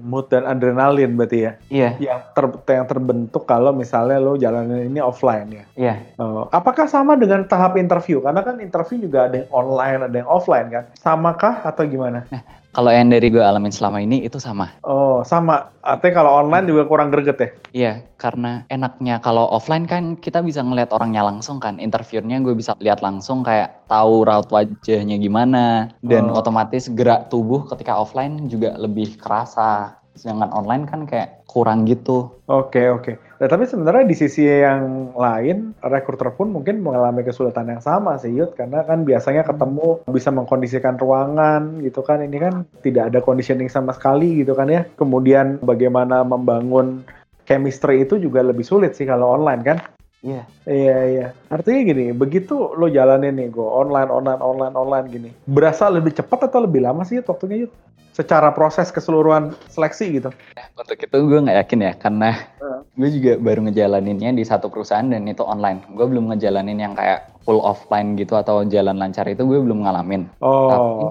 mood 0.00 0.30
dan 0.30 0.46
adrenalin 0.46 1.18
berarti 1.18 1.38
ya? 1.44 1.52
Iya. 1.68 1.90
Yang 1.98 2.20
ter 2.32 2.44
yang 2.78 2.86
terbentuk 2.86 3.44
kalau 3.44 3.74
misalnya 3.74 4.22
lo 4.22 4.38
jalanin 4.38 4.88
ini 4.88 5.02
offline 5.02 5.50
ya? 5.50 5.64
Iya. 5.74 5.94
Oh, 6.22 6.46
apakah 6.54 6.86
sama 6.86 7.18
dengan 7.18 7.44
tahap 7.44 7.74
interview? 7.76 8.22
Karena 8.22 8.40
kan 8.40 8.62
interview 8.62 9.02
juga 9.04 9.28
ada 9.28 9.42
yang 9.42 9.50
online, 9.50 10.00
ada 10.06 10.16
yang 10.22 10.30
offline 10.30 10.68
kan? 10.70 10.84
Samakah 10.96 11.66
atau 11.66 11.84
gimana? 11.84 12.24
Nah, 12.30 12.40
kalau 12.72 12.88
yang 12.88 13.12
dari 13.12 13.28
gue 13.28 13.44
alamin 13.44 13.68
selama 13.68 14.00
ini 14.00 14.24
itu 14.24 14.40
sama. 14.40 14.72
Oh, 14.80 15.20
sama. 15.28 15.76
Artinya 15.84 16.24
kalau 16.24 16.40
online 16.40 16.64
juga 16.64 16.88
kurang 16.88 17.12
greget 17.12 17.36
ya? 17.36 17.48
Iya, 17.72 17.92
karena 18.16 18.64
enaknya 18.72 19.20
kalau 19.20 19.44
offline 19.52 19.84
kan 19.84 20.16
kita 20.16 20.40
bisa 20.40 20.64
ngeliat 20.64 20.88
orangnya 20.88 21.20
langsung 21.20 21.60
kan. 21.60 21.76
Interviewnya 22.12 22.44
gue 22.44 22.52
bisa 22.52 22.76
lihat 22.76 23.00
langsung 23.00 23.40
kayak 23.40 23.88
tahu 23.88 24.28
raut 24.28 24.44
wajahnya 24.52 25.16
gimana. 25.16 25.88
Dan 26.04 26.28
oh. 26.28 26.44
otomatis 26.44 26.92
gerak 26.92 27.32
tubuh 27.32 27.64
ketika 27.72 27.96
offline 27.96 28.52
juga 28.52 28.76
lebih 28.76 29.16
kerasa. 29.16 29.96
Sedangkan 30.12 30.52
online 30.52 30.84
kan 30.84 31.08
kayak 31.08 31.48
kurang 31.48 31.88
gitu. 31.88 32.28
Oke, 32.52 32.84
okay, 32.84 32.86
oke. 32.92 33.00
Okay. 33.00 33.14
Nah, 33.40 33.48
tapi 33.48 33.64
sebenarnya 33.64 34.04
di 34.04 34.12
sisi 34.12 34.44
yang 34.44 35.16
lain, 35.16 35.72
rekruter 35.80 36.36
pun 36.36 36.52
mungkin 36.52 36.84
mengalami 36.84 37.24
kesulitan 37.24 37.72
yang 37.72 37.80
sama 37.80 38.20
sih, 38.20 38.28
Yud. 38.28 38.52
Karena 38.60 38.84
kan 38.84 39.08
biasanya 39.08 39.48
ketemu 39.48 40.04
bisa 40.12 40.28
mengkondisikan 40.28 41.00
ruangan 41.00 41.80
gitu 41.80 42.04
kan. 42.04 42.20
Ini 42.20 42.36
kan 42.36 42.68
tidak 42.84 43.08
ada 43.08 43.24
conditioning 43.24 43.72
sama 43.72 43.96
sekali 43.96 44.44
gitu 44.44 44.52
kan 44.52 44.68
ya. 44.68 44.84
Kemudian 45.00 45.64
bagaimana 45.64 46.20
membangun 46.28 47.08
chemistry 47.48 48.04
itu 48.04 48.20
juga 48.20 48.44
lebih 48.44 48.68
sulit 48.68 48.92
sih 48.92 49.08
kalau 49.08 49.32
online 49.32 49.64
kan. 49.64 49.80
Iya. 50.22 50.42
Iya 50.70 50.96
iya. 51.10 51.26
Artinya 51.50 51.80
gini, 51.82 52.04
begitu 52.14 52.54
lo 52.78 52.86
jalanin 52.86 53.34
nih 53.34 53.50
gue 53.50 53.66
online 53.66 54.06
online 54.06 54.38
online 54.38 54.74
online 54.78 55.06
gini, 55.10 55.30
berasa 55.50 55.90
lebih 55.90 56.14
cepat 56.14 56.46
atau 56.46 56.62
lebih 56.62 56.86
lama 56.86 57.02
sih 57.02 57.18
waktunya 57.26 57.66
yuk? 57.66 57.74
Secara 58.12 58.52
proses 58.52 58.92
keseluruhan 58.92 59.56
seleksi 59.72 60.20
gitu. 60.20 60.30
Untuk 60.78 60.98
itu 61.00 61.16
gue 61.16 61.38
nggak 61.42 61.58
yakin 61.66 61.80
ya, 61.80 61.92
karena 61.98 62.30
uh. 62.62 62.86
gue 62.94 63.08
juga 63.08 63.32
baru 63.40 63.66
ngejalaninnya 63.66 64.30
di 64.36 64.44
satu 64.46 64.70
perusahaan 64.70 65.08
dan 65.10 65.26
itu 65.26 65.42
online. 65.42 65.82
Gue 65.96 66.06
belum 66.06 66.30
ngejalanin 66.30 66.78
yang 66.78 66.94
kayak 66.94 67.32
full 67.42 67.58
offline 67.64 68.14
gitu 68.14 68.38
atau 68.38 68.62
jalan 68.68 69.00
lancar 69.02 69.26
itu 69.26 69.42
gue 69.42 69.58
belum 69.58 69.82
ngalamin. 69.82 70.30
Oh. 70.38 70.70
Tapi, 70.70 71.04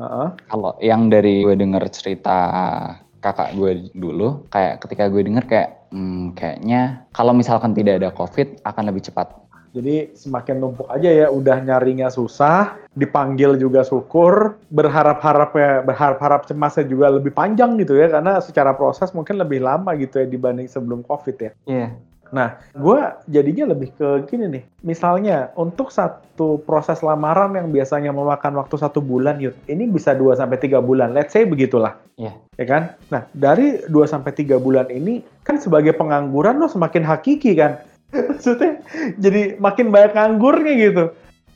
uh 0.00 0.04
-uh. 0.06 0.28
kalau 0.48 0.72
yang 0.80 1.12
dari 1.12 1.44
gue 1.44 1.58
denger 1.58 1.82
cerita 1.92 2.38
kakak 3.20 3.58
gue 3.58 3.90
dulu 3.98 4.46
kayak 4.54 4.86
ketika 4.86 5.10
gue 5.10 5.26
denger 5.26 5.44
kayak 5.50 5.75
hmm, 5.92 6.34
kayaknya 6.38 7.06
kalau 7.12 7.36
misalkan 7.36 7.74
tidak 7.74 8.00
ada 8.02 8.10
covid 8.14 8.58
akan 8.62 8.90
lebih 8.90 9.06
cepat 9.06 9.46
jadi 9.76 10.08
semakin 10.16 10.56
numpuk 10.56 10.88
aja 10.88 11.12
ya 11.12 11.26
udah 11.28 11.60
nyarinya 11.60 12.08
susah 12.08 12.80
dipanggil 12.96 13.60
juga 13.60 13.84
syukur 13.84 14.56
berharap-harap 14.72 15.52
ya 15.52 15.70
berharap-harap 15.84 16.48
cemasnya 16.48 16.88
juga 16.88 17.12
lebih 17.12 17.36
panjang 17.36 17.76
gitu 17.76 17.92
ya 18.00 18.08
karena 18.08 18.40
secara 18.40 18.72
proses 18.72 19.12
mungkin 19.12 19.36
lebih 19.36 19.60
lama 19.60 19.92
gitu 20.00 20.24
ya 20.24 20.26
dibanding 20.26 20.64
sebelum 20.64 21.04
covid 21.04 21.36
ya 21.36 21.50
iya 21.68 21.76
yeah. 21.76 21.90
Nah, 22.34 22.58
gue 22.74 23.00
jadinya 23.30 23.70
lebih 23.74 23.94
ke 23.94 24.08
gini 24.26 24.50
nih. 24.50 24.64
Misalnya, 24.82 25.50
untuk 25.54 25.94
satu 25.94 26.58
proses 26.62 27.02
lamaran 27.02 27.54
yang 27.54 27.70
biasanya 27.70 28.10
memakan 28.10 28.58
waktu 28.58 28.76
satu 28.78 28.98
bulan, 28.98 29.38
yuk, 29.38 29.54
ini 29.70 29.86
bisa 29.86 30.14
2 30.14 30.34
sampai 30.38 30.58
tiga 30.58 30.82
bulan. 30.82 31.14
Let's 31.14 31.34
say 31.34 31.46
begitulah. 31.46 31.98
Iya. 32.18 32.34
Yeah. 32.34 32.34
Ya 32.56 32.64
kan? 32.64 32.82
Nah, 33.12 33.22
dari 33.36 33.84
2 33.86 34.10
sampai 34.10 34.32
tiga 34.34 34.56
bulan 34.58 34.90
ini, 34.90 35.22
kan 35.46 35.60
sebagai 35.60 35.94
pengangguran 35.94 36.58
lo 36.58 36.66
semakin 36.66 37.06
hakiki 37.06 37.54
kan? 37.54 37.78
Maksudnya, 38.30 38.82
jadi 39.18 39.58
makin 39.58 39.90
banyak 39.94 40.12
nganggurnya 40.14 40.72
gitu. 40.78 41.04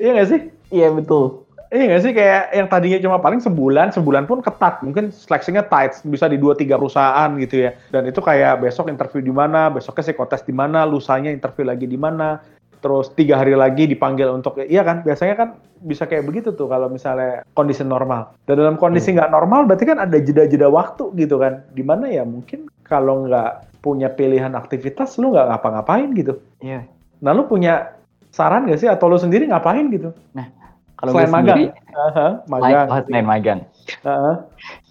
Iya 0.01 0.11
nggak 0.17 0.29
sih? 0.29 0.41
Iya, 0.71 0.89
betul. 0.95 1.50
Iya 1.71 1.87
nggak 1.87 2.03
sih 2.03 2.13
kayak 2.19 2.43
yang 2.51 2.67
tadinya 2.67 2.99
cuma 2.99 3.23
paling 3.23 3.39
sebulan, 3.39 3.95
sebulan 3.95 4.27
pun 4.27 4.43
ketat, 4.43 4.83
mungkin 4.83 5.15
seleksinya 5.15 5.63
tight, 5.63 6.03
bisa 6.03 6.27
di 6.27 6.35
dua 6.35 6.59
tiga 6.59 6.75
perusahaan 6.75 7.31
gitu 7.39 7.63
ya. 7.63 7.79
Dan 7.95 8.11
itu 8.11 8.19
kayak 8.19 8.59
besok 8.59 8.91
interview 8.91 9.23
di 9.23 9.31
mana, 9.31 9.71
besoknya 9.71 10.11
psikotes 10.11 10.43
di 10.43 10.51
mana, 10.51 10.83
lusanya 10.83 11.31
interview 11.31 11.71
lagi 11.71 11.87
di 11.87 11.95
mana, 11.95 12.43
terus 12.83 13.15
tiga 13.15 13.39
hari 13.39 13.55
lagi 13.55 13.87
dipanggil 13.87 14.35
untuk 14.35 14.59
iya 14.67 14.83
kan 14.83 15.07
biasanya 15.07 15.35
kan 15.39 15.49
bisa 15.85 16.11
kayak 16.11 16.27
begitu 16.27 16.51
tuh 16.59 16.67
kalau 16.67 16.91
misalnya 16.91 17.47
kondisi 17.55 17.87
normal. 17.87 18.35
Dan 18.51 18.67
dalam 18.67 18.75
kondisi 18.75 19.15
hmm. 19.15 19.23
nggak 19.23 19.31
hmm. 19.31 19.37
normal 19.39 19.61
berarti 19.71 19.85
kan 19.87 19.99
ada 20.03 20.19
jeda-jeda 20.19 20.67
waktu 20.67 21.15
gitu 21.23 21.39
kan, 21.39 21.63
di 21.71 21.87
mana 21.87 22.11
ya 22.11 22.27
mungkin 22.27 22.67
kalau 22.83 23.31
nggak 23.31 23.79
punya 23.79 24.11
pilihan 24.11 24.59
aktivitas 24.59 25.23
lu 25.23 25.31
nggak 25.31 25.55
ngapa-ngapain 25.55 26.11
gitu. 26.19 26.35
Iya. 26.59 26.83
Nah 27.23 27.31
lu 27.31 27.47
punya 27.47 27.95
saran 28.35 28.67
gak 28.67 28.79
sih 28.79 28.91
atau 28.91 29.07
lu 29.07 29.19
sendiri 29.19 29.47
ngapain 29.47 29.87
gitu? 29.91 30.11
Nah 30.35 30.60
kalau 31.01 31.17
selain 31.17 31.33
gue 31.33 31.33
magang, 31.33 31.57
sendiri, 31.57 31.97
uh-huh, 31.97 32.31
magang. 32.45 32.87
oh, 32.93 33.01
selain 33.09 33.27
magang. 33.27 33.61
Uh-huh. 34.05 34.37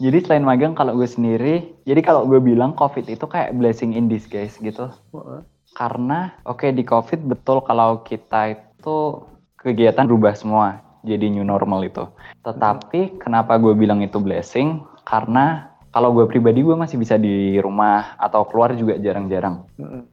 Jadi 0.01 0.17
selain 0.25 0.41
magang, 0.41 0.73
kalau 0.73 0.97
gue 0.97 1.05
sendiri, 1.05 1.69
jadi 1.85 2.01
kalau 2.01 2.25
gue 2.25 2.41
bilang 2.41 2.73
COVID 2.73 3.05
itu 3.05 3.29
kayak 3.29 3.53
blessing 3.53 3.93
in 3.93 4.09
disguise 4.09 4.57
gitu. 4.57 4.89
Uh-huh. 5.13 5.45
Karena, 5.77 6.33
oke 6.49 6.65
okay, 6.65 6.73
di 6.73 6.81
COVID 6.81 7.29
betul 7.29 7.61
kalau 7.61 8.01
kita 8.01 8.57
itu 8.57 9.21
kegiatan 9.61 10.09
berubah 10.09 10.33
semua, 10.33 10.81
jadi 11.05 11.29
new 11.29 11.45
normal 11.45 11.85
itu. 11.85 12.09
Tetapi 12.41 12.99
uh-huh. 13.13 13.19
kenapa 13.21 13.61
gue 13.61 13.77
bilang 13.77 14.01
itu 14.01 14.17
blessing? 14.17 14.81
Karena 15.05 15.69
kalau 15.93 16.09
gue 16.09 16.25
pribadi 16.25 16.65
gue 16.65 16.73
masih 16.73 16.97
bisa 16.97 17.21
di 17.21 17.61
rumah 17.61 18.17
atau 18.17 18.49
keluar 18.49 18.73
juga 18.73 18.97
jarang-jarang. 18.97 19.61
Uh-huh. 19.77 20.09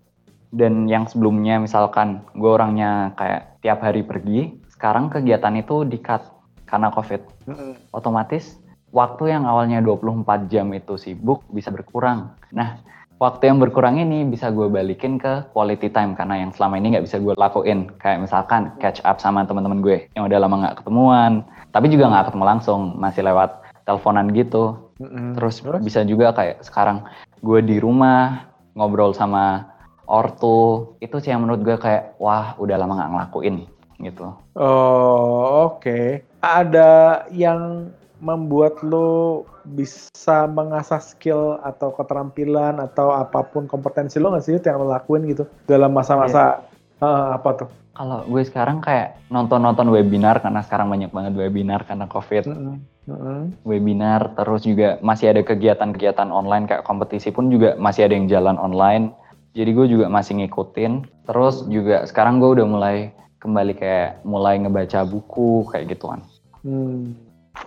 Dan 0.53 0.85
yang 0.93 1.09
sebelumnya 1.09 1.57
misalkan 1.57 2.21
gue 2.37 2.53
orangnya 2.53 3.17
kayak 3.17 3.65
tiap 3.65 3.81
hari 3.81 4.05
pergi, 4.05 4.61
sekarang 4.77 5.09
kegiatan 5.09 5.57
itu 5.57 5.89
di-cut 5.89 6.21
karena 6.69 6.93
COVID. 6.93 7.49
Mm-hmm. 7.49 7.71
Otomatis 7.97 8.61
waktu 8.93 9.33
yang 9.33 9.49
awalnya 9.49 9.81
24 9.81 10.53
jam 10.53 10.69
itu 10.77 11.01
sibuk 11.01 11.41
bisa 11.49 11.73
berkurang. 11.73 12.37
Nah, 12.53 12.77
waktu 13.17 13.49
yang 13.49 13.57
berkurang 13.57 13.97
ini 13.97 14.29
bisa 14.29 14.53
gue 14.53 14.69
balikin 14.69 15.17
ke 15.17 15.49
quality 15.57 15.89
time 15.89 16.13
karena 16.13 16.45
yang 16.45 16.53
selama 16.53 16.77
ini 16.77 16.93
nggak 16.93 17.09
bisa 17.09 17.17
gue 17.17 17.33
lakuin. 17.41 17.89
Kayak 17.97 18.29
misalkan 18.29 18.77
catch 18.77 19.01
up 19.09 19.17
sama 19.17 19.49
teman-teman 19.49 19.81
gue 19.81 20.13
yang 20.13 20.29
udah 20.29 20.39
lama 20.45 20.69
nggak 20.69 20.85
ketemuan, 20.85 21.41
tapi 21.73 21.89
juga 21.89 22.13
nggak 22.13 22.33
ketemu 22.33 22.45
langsung, 22.45 22.81
masih 23.01 23.25
lewat 23.25 23.65
teleponan 23.89 24.29
gitu. 24.37 24.93
Mm-hmm. 25.01 25.41
Terus 25.41 25.57
bisa 25.81 26.01
juga 26.05 26.37
kayak 26.37 26.61
sekarang 26.69 27.09
gue 27.41 27.65
di 27.65 27.81
rumah 27.81 28.45
ngobrol 28.77 29.17
sama 29.17 29.73
ortu, 30.05 30.93
itu 31.01 31.17
sih 31.19 31.33
yang 31.33 31.49
menurut 31.49 31.65
gue 31.65 31.77
kayak 31.81 32.21
wah 32.21 32.55
udah 32.61 32.77
lama 32.77 32.93
nggak 32.95 33.11
ngelakuin 33.17 33.57
gitu. 34.01 34.37
Oh, 34.57 35.73
oke. 35.73 35.81
Okay. 35.81 36.05
Ada 36.45 37.25
yang 37.33 37.93
membuat 38.21 38.81
lo 38.81 39.45
bisa 39.69 40.49
mengasah 40.49 41.03
skill 41.03 41.61
atau 41.61 41.93
keterampilan 41.93 42.81
atau 42.81 43.13
apa 43.13 43.45
pun 43.45 43.69
kompetensi 43.69 44.17
lo 44.17 44.33
nggak 44.33 44.45
sih 44.45 44.57
yang 44.57 44.81
lo 44.81 44.89
lakuin 44.89 45.29
gitu 45.29 45.45
dalam 45.69 45.93
masa-masa 45.93 46.65
yeah. 46.97 47.05
Iya. 47.05 47.07
uh, 47.07 47.29
apa 47.37 47.51
tuh? 47.65 47.69
Kalau 47.97 48.29
gue 48.29 48.43
sekarang 48.45 48.85
kayak 48.85 49.17
nonton-nonton 49.33 49.89
webinar 49.89 50.45
karena 50.45 50.61
sekarang 50.61 50.93
banyak 50.93 51.13
banget 51.13 51.33
webinar 51.33 51.81
karena 51.89 52.05
covid. 52.09 52.45
Mm 52.45 52.57
-hmm. 52.57 52.77
Mm 53.07 53.17
-hmm. 53.17 53.41
Webinar 53.65 54.37
terus 54.37 54.69
juga 54.69 55.01
masih 55.01 55.33
ada 55.33 55.41
kegiatan-kegiatan 55.41 56.29
online 56.29 56.69
kayak 56.69 56.85
kompetisi 56.85 57.33
pun 57.33 57.49
juga 57.49 57.73
masih 57.81 58.09
ada 58.09 58.15
yang 58.17 58.29
jalan 58.29 58.57
online. 58.61 59.17
Jadi 59.57 59.73
gue 59.73 59.87
juga 59.89 60.07
masih 60.13 60.45
ngikutin. 60.45 61.09
Terus 61.25 61.65
juga 61.73 62.05
sekarang 62.05 62.37
gue 62.37 62.61
udah 62.61 62.67
mulai 62.69 63.17
kembali 63.47 63.73
kayak 63.79 64.27
mulai 64.27 64.59
ngebaca 64.59 65.07
buku 65.07 65.71
kayak 65.71 65.95
gituan. 65.95 66.21
Hmm. 66.67 67.15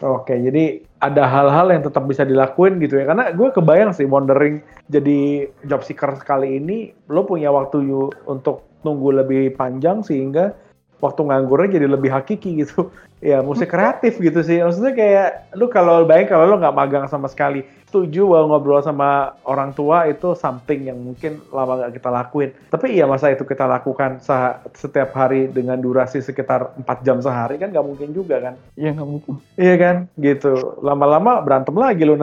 Oke, 0.06 0.38
jadi 0.38 0.86
ada 1.02 1.26
hal-hal 1.26 1.74
yang 1.74 1.82
tetap 1.82 2.06
bisa 2.06 2.22
dilakuin 2.22 2.78
gitu 2.78 3.02
ya. 3.02 3.10
Karena 3.10 3.34
gue 3.34 3.50
kebayang 3.50 3.90
sih 3.96 4.06
wondering 4.06 4.62
jadi 4.86 5.50
job 5.66 5.82
seeker 5.82 6.14
kali 6.22 6.62
ini 6.62 6.94
lo 7.10 7.26
punya 7.26 7.50
waktu 7.50 7.82
untuk 8.30 8.70
nunggu 8.86 9.26
lebih 9.26 9.58
panjang 9.58 10.06
sehingga 10.06 10.54
waktu 11.02 11.26
nganggurnya 11.26 11.82
jadi 11.82 11.88
lebih 11.90 12.14
hakiki 12.14 12.62
gitu. 12.62 12.94
Ya 13.20 13.44
musik 13.44 13.68
kreatif 13.68 14.16
gitu 14.16 14.40
sih. 14.40 14.64
Maksudnya 14.64 14.96
kayak 14.96 15.30
lu 15.60 15.68
kalau 15.68 16.08
baik 16.08 16.32
kalau 16.32 16.48
lu 16.48 16.56
nggak 16.56 16.76
magang 16.76 17.06
sama 17.12 17.28
sekali. 17.28 17.68
Setuju 17.92 18.30
bahwa 18.30 18.56
ngobrol 18.56 18.80
sama 18.80 19.36
orang 19.44 19.76
tua 19.76 20.08
itu 20.08 20.38
something 20.38 20.88
yang 20.88 20.96
mungkin 20.96 21.44
lama 21.52 21.84
nggak 21.84 22.00
kita 22.00 22.10
lakuin. 22.16 22.50
Tapi 22.72 22.96
iya 22.96 23.10
masa 23.10 23.34
itu 23.34 23.44
kita 23.44 23.68
lakukan 23.68 24.24
setiap 24.72 25.12
hari 25.12 25.52
dengan 25.52 25.76
durasi 25.82 26.24
sekitar 26.24 26.80
4 26.80 26.86
jam 27.04 27.20
sehari 27.20 27.60
kan 27.60 27.76
nggak 27.76 27.84
mungkin 27.84 28.16
juga 28.16 28.40
kan? 28.40 28.54
Iya 28.80 28.96
nggak 28.96 29.10
mungkin. 29.10 29.34
Iya 29.60 29.76
kan? 29.76 29.96
Gitu. 30.16 30.54
Lama-lama 30.80 31.44
berantem 31.44 31.76
lagi 31.76 32.08
lu. 32.08 32.16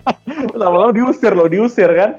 Lama-lama 0.60 0.90
diusir 0.90 1.38
lo, 1.38 1.46
diusir 1.46 1.90
kan? 1.94 2.18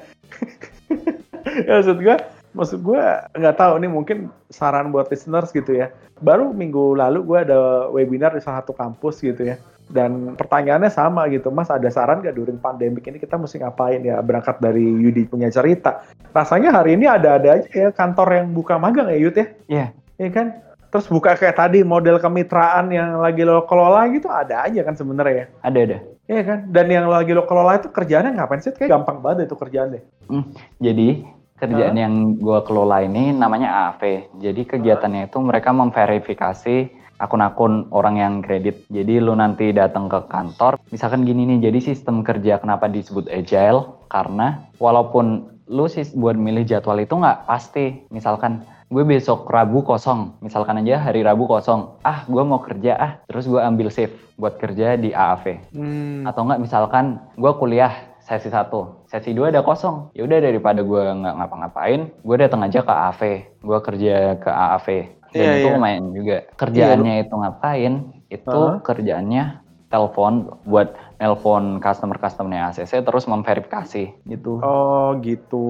ya, 1.67 1.81
maksud 1.81 1.99
gue 1.99 2.17
maksud 2.53 2.79
gue 2.85 3.01
nggak 3.33 3.57
tahu 3.57 3.73
nih 3.81 3.91
mungkin 3.91 4.17
saran 4.49 4.93
buat 4.93 5.09
listeners 5.09 5.49
gitu 5.51 5.73
ya. 5.73 5.89
Baru 6.21 6.53
minggu 6.53 6.95
lalu 6.95 7.25
gue 7.25 7.39
ada 7.49 7.89
webinar 7.89 8.33
di 8.33 8.41
salah 8.41 8.61
satu 8.61 8.73
kampus 8.77 9.19
gitu 9.19 9.53
ya. 9.53 9.57
Dan 9.83 10.39
pertanyaannya 10.39 10.87
sama 10.87 11.27
gitu, 11.27 11.51
Mas 11.51 11.67
ada 11.67 11.85
saran 11.91 12.23
gak 12.23 12.39
during 12.39 12.55
pandemik 12.55 13.03
ini 13.03 13.19
kita 13.19 13.35
mesti 13.35 13.59
ngapain 13.59 13.99
ya? 13.99 14.23
Berangkat 14.23 14.63
dari 14.63 14.79
Yudi 14.79 15.27
punya 15.27 15.51
cerita. 15.51 16.07
Rasanya 16.31 16.71
hari 16.71 16.95
ini 16.95 17.03
ada-ada 17.03 17.59
aja 17.59 17.67
ya 17.67 17.89
kantor 17.91 18.41
yang 18.41 18.47
buka 18.55 18.79
magang 18.79 19.11
ya 19.11 19.19
Yud 19.19 19.35
ya? 19.35 19.45
Iya. 19.67 19.77
Yeah. 19.83 19.89
Iya 20.23 20.29
kan? 20.31 20.47
Terus 20.93 21.09
buka 21.09 21.33
kayak 21.33 21.57
tadi 21.57 21.81
model 21.81 22.21
kemitraan 22.21 22.93
yang 22.93 23.17
lagi 23.17 23.41
lo 23.41 23.65
kelola 23.65 24.05
gitu 24.13 24.29
ada 24.29 24.69
aja 24.69 24.81
kan 24.85 24.93
sebenarnya 24.93 25.35
ya? 25.35 25.45
Ada 25.65 25.79
ada. 25.83 25.97
Iya 26.29 26.41
kan? 26.45 26.59
Dan 26.71 26.85
yang 26.87 27.05
lagi 27.11 27.33
lo 27.33 27.43
kelola 27.49 27.81
itu 27.81 27.89
kerjaannya 27.89 28.37
ngapain 28.37 28.61
sih? 28.61 28.71
Kayak 28.71 29.01
gampang 29.01 29.19
banget 29.19 29.49
itu 29.51 29.57
kerjaan 29.57 29.97
deh. 29.97 30.03
Hmm, 30.29 30.53
jadi 30.79 31.27
kerjaan 31.63 31.95
huh? 31.95 32.03
yang 32.03 32.15
gue 32.35 32.59
kelola 32.67 32.99
ini 33.03 33.31
namanya 33.31 33.95
AAV. 33.95 34.35
Jadi 34.43 34.61
kegiatannya 34.67 35.31
itu 35.31 35.39
mereka 35.39 35.71
memverifikasi 35.71 37.03
akun-akun 37.23 37.87
orang 37.95 38.15
yang 38.19 38.33
kredit. 38.43 38.83
Jadi 38.91 39.23
lu 39.23 39.31
nanti 39.37 39.71
datang 39.71 40.11
ke 40.11 40.27
kantor, 40.27 40.75
misalkan 40.91 41.23
gini 41.23 41.47
nih, 41.47 41.71
jadi 41.71 41.79
sistem 41.79 42.19
kerja 42.25 42.59
kenapa 42.59 42.91
disebut 42.91 43.31
agile? 43.31 43.95
Karena 44.11 44.67
walaupun 44.75 45.53
lu 45.71 45.87
sih 45.87 46.03
buat 46.19 46.35
milih 46.35 46.67
jadwal 46.67 46.99
itu 46.99 47.15
nggak 47.15 47.47
pasti. 47.47 48.03
Misalkan 48.11 48.67
gue 48.91 49.03
besok 49.07 49.47
Rabu 49.47 49.81
kosong, 49.81 50.37
misalkan 50.43 50.83
aja 50.83 50.99
hari 50.99 51.23
Rabu 51.23 51.47
kosong, 51.47 51.97
ah 52.03 52.27
gue 52.27 52.43
mau 52.43 52.59
kerja 52.59 52.93
ah, 52.99 53.13
terus 53.25 53.47
gue 53.47 53.57
ambil 53.57 53.87
shift 53.87 54.13
buat 54.35 54.59
kerja 54.59 54.99
di 54.99 55.15
AAV. 55.15 55.73
Hmm. 55.73 56.27
Atau 56.27 56.43
enggak 56.45 56.61
misalkan 56.61 57.23
gue 57.39 57.51
kuliah 57.55 58.12
sesi 58.23 58.47
satu 58.47 59.03
sesi 59.11 59.35
dua 59.35 59.51
ada 59.51 59.59
kosong 59.59 60.15
ya 60.15 60.23
udah 60.23 60.39
daripada 60.39 60.79
gue 60.79 61.03
nggak 61.03 61.35
ngapa-ngapain 61.43 62.01
gue 62.23 62.35
datang 62.39 62.63
aja 62.63 62.79
ke 62.79 62.93
AV 62.93 63.21
gue 63.59 63.79
kerja 63.83 64.15
ke 64.39 64.49
AAV 64.49 64.87
dan 65.33 65.43
yeah, 65.43 65.53
itu 65.59 65.67
yeah. 65.67 65.75
lumayan 65.75 66.05
juga 66.15 66.37
kerjaannya 66.55 67.13
yeah. 67.19 67.23
itu 67.27 67.35
ngapain 67.35 67.93
itu 68.31 68.47
uh 68.49 68.79
-huh. 68.79 68.81
kerjaannya 68.81 69.43
telepon 69.91 70.57
buat 70.65 70.97
nelpon 71.21 71.79
customer-customernya 71.79 72.73
ACC 72.73 73.01
terus 73.05 73.25
memverifikasi 73.29 74.03
gitu. 74.27 74.53
Oh 74.61 75.15
gitu. 75.21 75.67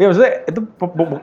Ya 0.00 0.08
maksudnya 0.08 0.44
itu 0.48 0.60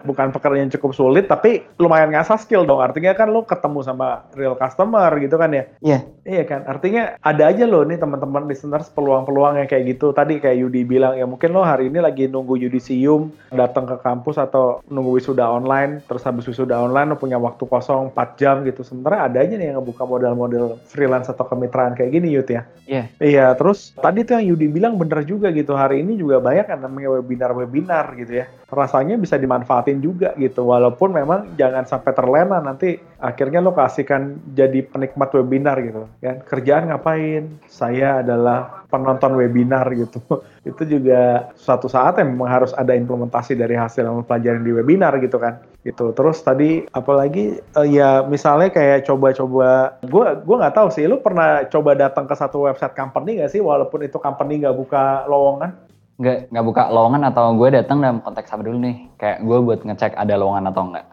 bukan 0.06 0.28
pekerjaan 0.34 0.68
yang 0.68 0.74
cukup 0.74 0.92
sulit 0.94 1.26
tapi 1.28 1.66
lumayan 1.82 2.14
ngasah 2.14 2.38
skill 2.40 2.64
dong. 2.64 2.82
Artinya 2.82 3.14
kan 3.18 3.34
lo 3.34 3.44
ketemu 3.44 3.82
sama 3.86 4.26
real 4.38 4.56
customer 4.56 5.10
gitu 5.22 5.36
kan 5.36 5.52
ya? 5.52 5.64
Iya. 5.82 5.92
Yeah. 5.92 6.02
Iya 6.26 6.44
kan. 6.50 6.66
Artinya 6.66 7.22
ada 7.22 7.54
aja 7.54 7.70
lo 7.70 7.86
nih 7.86 8.02
teman-teman 8.02 8.50
listeners 8.50 8.90
peluang-peluang 8.90 9.62
yang 9.62 9.70
kayak 9.70 9.98
gitu. 9.98 10.10
Tadi 10.10 10.42
kayak 10.42 10.58
Yudi 10.58 10.82
bilang 10.82 11.14
ya 11.14 11.30
mungkin 11.30 11.54
lo 11.54 11.62
hari 11.62 11.94
ini 11.94 12.02
lagi 12.02 12.26
nunggu 12.26 12.58
yudisium 12.58 13.30
datang 13.54 13.86
ke 13.86 14.02
kampus 14.02 14.42
atau 14.42 14.82
nunggu 14.90 15.22
wisuda 15.22 15.46
online 15.46 16.02
terus 16.10 16.26
habis 16.26 16.50
wisuda 16.50 16.82
online 16.82 17.14
lo 17.14 17.18
punya 17.22 17.38
waktu 17.38 17.64
kosong 17.70 18.10
4 18.14 18.42
jam 18.42 18.56
gitu. 18.66 18.82
Sementara 18.82 19.30
ada 19.30 19.38
aja 19.38 19.54
nih 19.54 19.70
yang 19.70 19.82
ngebuka 19.82 20.04
model-model 20.06 20.82
freelance 20.90 21.30
atau 21.30 21.46
kemitraan 21.46 21.94
kayak 21.94 22.10
gini 22.10 22.34
Yud 22.34 22.50
ya. 22.50 22.66
Iya. 22.90 23.06
Yeah. 23.06 23.06
Iya, 23.26 23.58
terus 23.58 23.90
tadi 23.98 24.22
tuh 24.22 24.38
yang 24.38 24.54
Yudi 24.54 24.70
bilang 24.70 25.02
bener 25.02 25.26
juga 25.26 25.50
gitu. 25.50 25.74
Hari 25.74 26.06
ini 26.06 26.14
juga 26.14 26.38
banyak 26.38 26.70
kan 26.70 26.78
namanya 26.78 27.18
webinar-webinar 27.18 28.14
gitu 28.22 28.38
ya. 28.38 28.46
Rasanya 28.70 29.18
bisa 29.18 29.42
dimanfaatin 29.42 29.98
juga 29.98 30.38
gitu. 30.38 30.70
Walaupun 30.70 31.10
memang 31.10 31.58
jangan 31.58 31.90
sampai 31.90 32.14
terlena 32.14 32.62
nanti 32.62 33.02
akhirnya 33.26 33.60
lo 33.66 33.74
kasihkan 33.74 34.38
jadi 34.54 34.86
penikmat 34.86 35.34
webinar 35.34 35.82
gitu. 35.82 36.06
Kan 36.22 36.46
kerjaan 36.46 36.94
ngapain? 36.94 37.58
Saya 37.66 38.22
adalah 38.22 38.86
penonton 38.94 39.34
webinar 39.34 39.90
gitu. 39.98 40.22
Itu 40.70 40.86
juga 40.86 41.50
suatu 41.58 41.90
saat 41.90 42.22
yang 42.22 42.38
memang 42.38 42.50
harus 42.62 42.72
ada 42.78 42.94
implementasi 42.94 43.58
dari 43.58 43.74
hasil 43.74 44.06
yang 44.06 44.22
pelajaran 44.22 44.62
di 44.62 44.72
webinar 44.72 45.18
gitu 45.18 45.42
kan 45.42 45.66
gitu. 45.86 46.12
Terus 46.18 46.42
tadi 46.42 46.84
apalagi 46.90 47.62
uh, 47.78 47.86
ya 47.86 48.26
misalnya 48.26 48.74
kayak 48.74 49.06
coba-coba, 49.06 50.02
gue 50.02 50.26
gue 50.42 50.56
nggak 50.58 50.76
tahu 50.76 50.88
sih, 50.90 51.06
lu 51.06 51.22
pernah 51.22 51.64
coba 51.70 51.94
datang 51.94 52.26
ke 52.26 52.34
satu 52.34 52.66
website 52.66 52.98
company 52.98 53.40
nggak 53.40 53.54
sih, 53.54 53.62
walaupun 53.62 54.02
itu 54.02 54.18
company 54.18 54.66
nggak 54.66 54.76
buka 54.76 55.30
lowongan? 55.30 55.78
Nggak 56.18 56.50
nggak 56.50 56.66
buka 56.66 56.84
lowongan 56.90 57.22
atau 57.30 57.54
gue 57.54 57.70
datang 57.70 58.02
dalam 58.02 58.20
konteks 58.26 58.50
apa 58.50 58.66
dulu 58.66 58.78
nih? 58.82 58.98
Kayak 59.22 59.38
gue 59.46 59.58
buat 59.62 59.80
ngecek 59.86 60.18
ada 60.18 60.34
lowongan 60.36 60.74
atau 60.74 60.84
enggak. 60.90 61.06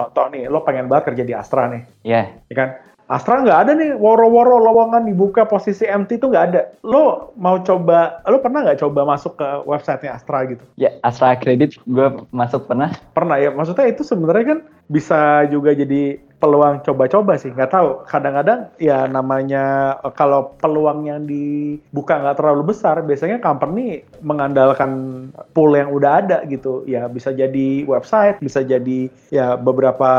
Contoh 0.00 0.32
nih, 0.32 0.48
lo 0.48 0.64
pengen 0.64 0.88
banget 0.88 1.12
kerja 1.12 1.22
di 1.28 1.34
Astra 1.36 1.68
nih. 1.68 1.84
Iya. 2.08 2.16
Yeah. 2.16 2.26
Ya 2.48 2.54
kan? 2.56 2.68
Astra 3.10 3.42
nggak 3.42 3.60
ada 3.66 3.72
nih, 3.74 3.90
woro-woro 3.98 4.62
lowongan 4.62 5.02
dibuka 5.02 5.42
posisi 5.42 5.82
MT 5.82 6.22
itu 6.22 6.30
nggak 6.30 6.46
ada. 6.54 6.70
Lo 6.86 7.34
mau 7.34 7.58
coba, 7.58 8.22
lo 8.30 8.38
pernah 8.38 8.62
nggak 8.62 8.80
coba 8.86 9.02
masuk 9.02 9.34
ke 9.34 9.48
websitenya 9.66 10.14
Astra 10.14 10.46
gitu? 10.46 10.62
Ya, 10.78 10.94
Astra 11.02 11.34
Credit 11.34 11.74
gue 11.90 12.06
masuk 12.30 12.70
pernah. 12.70 12.94
Pernah 13.10 13.36
ya, 13.42 13.50
maksudnya 13.50 13.90
itu 13.90 14.06
sebenarnya 14.06 14.54
kan 14.54 14.58
bisa 14.86 15.42
juga 15.50 15.74
jadi 15.74 16.22
peluang 16.40 16.80
coba-coba 16.80 17.36
sih 17.36 17.52
nggak 17.52 17.70
tahu. 17.70 17.88
Kadang-kadang 18.08 18.72
ya 18.80 19.04
namanya 19.04 19.94
kalau 20.16 20.56
peluang 20.56 21.04
yang 21.04 21.28
dibuka 21.28 22.16
nggak 22.16 22.40
terlalu 22.40 22.72
besar 22.72 23.04
biasanya 23.04 23.44
company 23.44 24.00
mengandalkan 24.24 24.90
pool 25.52 25.76
yang 25.76 25.92
udah 25.92 26.24
ada 26.24 26.38
gitu. 26.48 26.88
Ya 26.88 27.04
bisa 27.12 27.30
jadi 27.36 27.84
website 27.84 28.40
bisa 28.40 28.64
jadi 28.64 29.12
ya 29.28 29.60
beberapa 29.60 30.10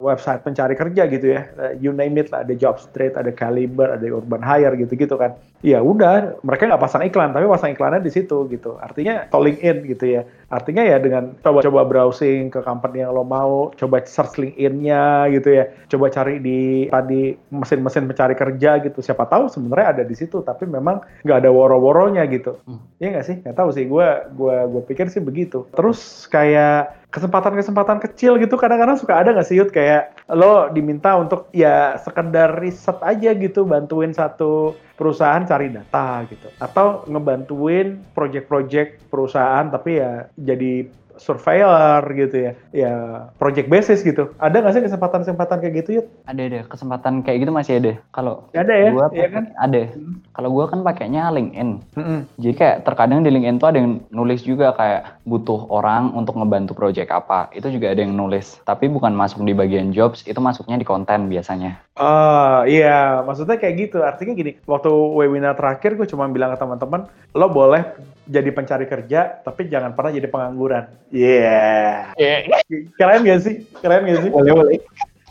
website 0.00 0.40
pencari 0.40 0.74
kerja 0.74 1.04
gitu 1.12 1.36
ya. 1.36 1.44
You 1.76 1.92
name 1.92 2.16
it 2.24 2.32
lah 2.32 2.42
ada 2.42 2.56
Jobstreet 2.56 3.20
ada 3.20 3.28
Caliber 3.36 4.00
ada 4.00 4.06
Urban 4.08 4.40
Hire 4.40 4.80
gitu-gitu 4.80 5.20
kan. 5.20 5.36
Ya 5.60 5.84
udah 5.84 6.40
mereka 6.40 6.72
nggak 6.72 6.80
pasang 6.80 7.04
iklan 7.04 7.36
tapi 7.36 7.44
pasang 7.44 7.76
iklannya 7.76 8.00
di 8.00 8.08
situ 8.08 8.48
gitu. 8.48 8.80
Artinya 8.80 9.28
calling 9.28 9.60
in 9.60 9.84
gitu 9.84 10.08
ya. 10.08 10.24
Artinya 10.48 10.88
ya 10.88 10.96
dengan 10.96 11.36
coba-coba 11.44 11.84
browsing 11.84 12.48
ke 12.48 12.64
company 12.64 13.04
yang 13.04 13.12
lo 13.12 13.26
mau 13.26 13.68
coba 13.76 14.00
search 14.08 14.40
LinkedIn-nya 14.40 15.28
gitu 15.36 15.52
ya 15.52 15.65
coba 15.86 16.06
cari 16.12 16.38
di 16.42 16.86
tadi 16.90 17.34
mesin-mesin 17.50 18.06
mencari 18.06 18.34
kerja 18.34 18.78
gitu. 18.82 18.98
Siapa 19.00 19.26
tahu 19.26 19.48
sebenarnya 19.50 19.86
ada 19.98 20.02
di 20.06 20.14
situ 20.16 20.42
tapi 20.42 20.68
memang 20.68 21.02
nggak 21.24 21.38
ada 21.44 21.50
woro-woronya 21.50 22.26
gitu. 22.30 22.58
Hmm. 22.66 22.82
ya 23.02 23.12
nggak 23.12 23.26
sih? 23.26 23.36
Nggak 23.42 23.56
tahu 23.56 23.70
sih. 23.74 23.84
Gue 23.86 24.06
gue 24.34 24.56
gue 24.70 24.82
pikir 24.86 25.10
sih 25.12 25.22
begitu. 25.22 25.66
Terus 25.74 26.26
kayak 26.30 27.06
kesempatan-kesempatan 27.14 28.02
kecil 28.02 28.36
gitu 28.36 28.60
kadang-kadang 28.60 29.00
suka 29.00 29.16
ada 29.16 29.32
nggak 29.32 29.46
sih 29.48 29.56
Yud? 29.56 29.70
Kayak 29.72 30.12
lo 30.32 30.68
diminta 30.74 31.16
untuk 31.16 31.48
ya 31.54 31.96
sekedar 32.02 32.58
riset 32.60 32.98
aja 33.00 33.32
gitu 33.32 33.64
bantuin 33.64 34.12
satu 34.12 34.76
perusahaan 34.96 35.44
cari 35.44 35.70
data 35.70 36.24
gitu. 36.28 36.48
Atau 36.58 37.04
ngebantuin 37.08 38.00
project-project 38.16 39.08
perusahaan 39.12 39.68
tapi 39.68 40.00
ya 40.00 40.28
jadi 40.36 40.88
surveyor 41.16 42.02
gitu 42.14 42.36
ya, 42.50 42.52
ya 42.72 42.94
project 43.40 43.68
basis 43.68 44.00
gitu. 44.04 44.32
Ada 44.40 44.62
nggak 44.62 44.74
sih 44.74 44.84
kesempatan-kesempatan 44.84 45.56
kayak 45.62 45.74
gitu 45.84 45.90
yuk? 46.02 46.06
Ada 46.28 46.42
ada 46.46 46.60
kesempatan 46.68 47.24
kayak 47.24 47.38
gitu 47.46 47.52
masih 47.52 47.74
ada. 47.80 47.92
Kalau 48.12 48.48
ada 48.52 48.74
ya, 48.74 48.90
gua 48.92 49.08
iya 49.12 49.28
kan? 49.32 49.44
Ada. 49.56 49.82
Hmm. 49.92 50.20
Kalau 50.32 50.48
gua 50.52 50.64
kan 50.68 50.80
pakainya 50.84 51.32
LinkedIn. 51.32 51.70
Hmm. 51.96 52.20
Jadi 52.40 52.54
kayak 52.54 52.76
terkadang 52.84 53.24
di 53.24 53.30
LinkedIn 53.32 53.58
tuh 53.58 53.68
ada 53.72 53.78
yang 53.80 54.04
nulis 54.12 54.44
juga 54.44 54.76
kayak 54.76 55.24
butuh 55.24 55.66
orang 55.72 56.12
untuk 56.12 56.36
ngebantu 56.36 56.76
project 56.76 57.10
apa. 57.10 57.48
Itu 57.56 57.72
juga 57.72 57.92
ada 57.92 58.00
yang 58.04 58.14
nulis. 58.14 58.60
Tapi 58.62 58.90
bukan 58.92 59.16
masuk 59.16 59.42
di 59.42 59.56
bagian 59.56 59.90
jobs, 59.90 60.22
itu 60.28 60.38
masuknya 60.38 60.76
di 60.76 60.86
konten 60.86 61.32
biasanya. 61.32 61.85
Oh 61.96 62.60
iya, 62.68 63.24
maksudnya 63.24 63.56
kayak 63.56 63.88
gitu. 63.88 64.04
Artinya 64.04 64.36
gini, 64.36 64.60
waktu 64.68 64.92
webinar 64.92 65.56
terakhir 65.56 65.96
gue 65.96 66.04
cuma 66.04 66.28
bilang 66.28 66.52
ke 66.52 66.60
teman-teman, 66.60 67.08
lo 67.32 67.48
boleh 67.48 67.96
jadi 68.28 68.52
pencari 68.52 68.84
kerja, 68.84 69.40
tapi 69.40 69.72
jangan 69.72 69.96
pernah 69.96 70.12
jadi 70.12 70.28
pengangguran. 70.28 70.92
Iya. 71.08 72.12
Yeah. 72.20 72.40
yeah. 72.68 72.84
Keren 73.00 73.24
gak 73.24 73.40
sih? 73.48 73.64
Keren 73.80 74.04
gak 74.04 74.28
sih? 74.28 74.30
Boleh, 74.30 74.52
boleh. 74.52 74.76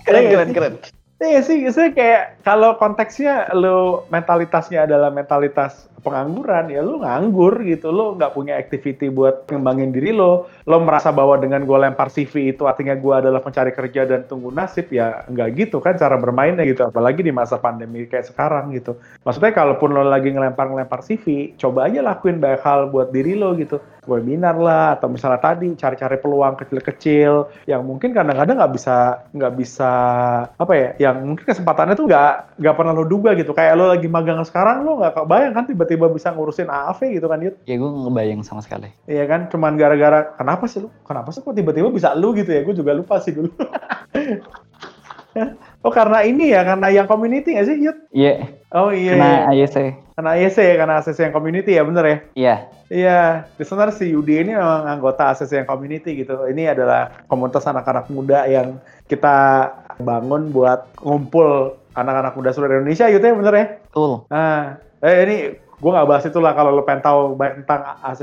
Keren, 0.09 0.23
keren, 0.25 0.49
keren. 0.57 0.73
Iya 1.15 1.39
sih, 1.47 1.63
saya 1.71 1.95
kayak 1.95 2.43
kalau 2.43 2.75
konteksnya 2.75 3.47
lo 3.55 4.03
mentalitasnya 4.11 4.83
adalah 4.83 5.07
mentalitas 5.13 5.87
pengangguran, 6.05 6.69
ya 6.69 6.85
lo 6.85 7.01
nganggur 7.01 7.65
gitu, 7.65 7.89
lo 7.89 8.13
nggak 8.13 8.37
punya 8.37 8.53
activity 8.61 9.09
buat 9.09 9.49
ngembangin 9.49 9.89
diri 9.89 10.13
lo, 10.13 10.45
lo 10.69 10.77
merasa 10.85 11.09
bahwa 11.09 11.41
dengan 11.41 11.65
gue 11.65 11.77
lempar 11.81 12.13
CV 12.13 12.53
itu 12.53 12.69
artinya 12.69 12.93
gue 12.93 13.13
adalah 13.17 13.41
pencari 13.41 13.73
kerja 13.73 14.05
dan 14.05 14.29
tunggu 14.29 14.53
nasib, 14.53 14.93
ya 14.93 15.25
nggak 15.25 15.49
gitu 15.57 15.81
kan 15.81 15.97
cara 15.97 16.21
bermainnya 16.21 16.61
gitu, 16.61 16.85
apalagi 16.85 17.25
di 17.25 17.33
masa 17.33 17.57
pandemi 17.57 18.05
kayak 18.05 18.29
sekarang 18.29 18.69
gitu. 18.77 19.01
Maksudnya 19.25 19.57
kalaupun 19.57 19.89
lo 19.89 20.05
lagi 20.05 20.29
ngelempar-ngelempar 20.29 21.01
CV, 21.01 21.57
coba 21.57 21.89
aja 21.89 22.05
lakuin 22.05 22.37
banyak 22.37 22.61
hal 22.61 22.93
buat 22.93 23.09
diri 23.09 23.33
lo 23.33 23.57
gitu. 23.57 23.81
Webinar 24.05 24.53
lah 24.61 24.93
atau 24.93 25.09
misalnya 25.09 25.41
tadi 25.41 25.73
cari-cari 25.73 26.21
peluang 26.21 26.61
kecil-kecil 26.61 27.49
yang 27.65 27.81
mungkin 27.81 28.13
kadang-kadang 28.13 28.61
nggak 28.61 28.73
bisa 28.77 29.25
nggak 29.33 29.53
bisa 29.57 29.91
apa 30.45 30.73
ya 30.77 30.89
yang 31.09 31.33
mungkin 31.33 31.41
kesempatannya 31.41 31.97
tuh 31.97 32.05
nggak 32.05 32.61
nggak 32.61 32.75
pernah 32.77 32.93
lo 32.93 33.09
duga 33.09 33.33
gitu. 33.33 33.57
Kayak 33.57 33.73
lo 33.81 33.89
lagi 33.89 34.05
magang 34.05 34.45
sekarang 34.45 34.85
lo 34.85 35.01
nggak 35.01 35.13
kebayang 35.17 35.53
kan 35.57 35.65
tiba-tiba 35.65 35.94
bisa 35.95 36.35
ngurusin 36.35 36.67
AAV 36.67 36.99
gitu 37.19 37.27
kan 37.31 37.39
Yud 37.39 37.55
ya 37.63 37.75
gue 37.79 37.89
ngebayang 37.89 38.41
sama 38.43 38.61
sekali 38.61 38.91
iya 39.07 39.23
kan 39.25 39.47
cuman 39.47 39.79
gara-gara 39.79 40.35
kenapa 40.35 40.67
sih 40.67 40.83
lo 40.83 40.89
kenapa 41.07 41.31
sih 41.31 41.41
kok 41.41 41.55
tiba-tiba 41.55 41.89
bisa 41.89 42.11
lo 42.13 42.35
gitu 42.35 42.51
ya 42.51 42.61
gue 42.61 42.75
juga 42.75 42.91
lupa 42.91 43.19
sih 43.23 43.31
dulu 43.31 43.51
Oh 45.85 45.93
karena 45.93 46.25
ini 46.25 46.49
ya, 46.49 46.65
karena 46.65 46.87
yang 46.89 47.05
community 47.05 47.53
nggak 47.53 47.67
sih, 47.67 47.77
Yud? 47.77 47.97
Iya. 48.09 48.25
Yeah. 48.25 48.37
Oh 48.73 48.89
iya. 48.89 49.13
Karena 49.13 49.29
iya. 49.53 49.67
AYC. 49.67 49.77
Karena 50.15 50.29
AYC 50.33 50.57
ya, 50.57 50.75
karena 50.79 50.93
ACC 50.97 51.19
yang 51.21 51.35
community 51.35 51.71
ya, 51.75 51.83
bener 51.85 52.05
ya? 52.05 52.09
Iya. 52.09 52.19
Yeah. 52.33 52.59
Iya, 52.85 53.19
sebenarnya 53.65 53.97
si 53.97 54.05
Yudi 54.13 54.45
ini 54.45 54.53
memang 54.53 54.85
anggota 54.85 55.33
ACC 55.33 55.65
yang 55.65 55.69
community 55.69 56.21
gitu. 56.21 56.37
Ini 56.49 56.77
adalah 56.77 57.25
komunitas 57.29 57.65
anak-anak 57.65 58.09
muda 58.13 58.45
yang 58.45 58.81
kita 59.09 59.69
bangun 60.01 60.53
buat 60.53 60.89
ngumpul 61.01 61.77
anak-anak 61.97 62.33
muda 62.37 62.49
seluruh 62.53 62.81
Indonesia 62.81 63.09
gitu 63.09 63.21
ya, 63.25 63.33
bener 63.33 63.53
ya? 63.53 63.65
Betul. 63.89 64.11
Nah, 64.29 64.77
eh, 65.01 65.17
ini 65.25 65.35
gue 65.75 65.91
nggak 65.91 66.07
bahas 66.07 66.23
itu 66.23 66.39
lah 66.39 66.55
kalau 66.55 66.71
lo 66.71 66.83
pengen 66.87 67.03
tahu 67.03 67.19
banyak 67.35 67.63
tentang 67.63 67.81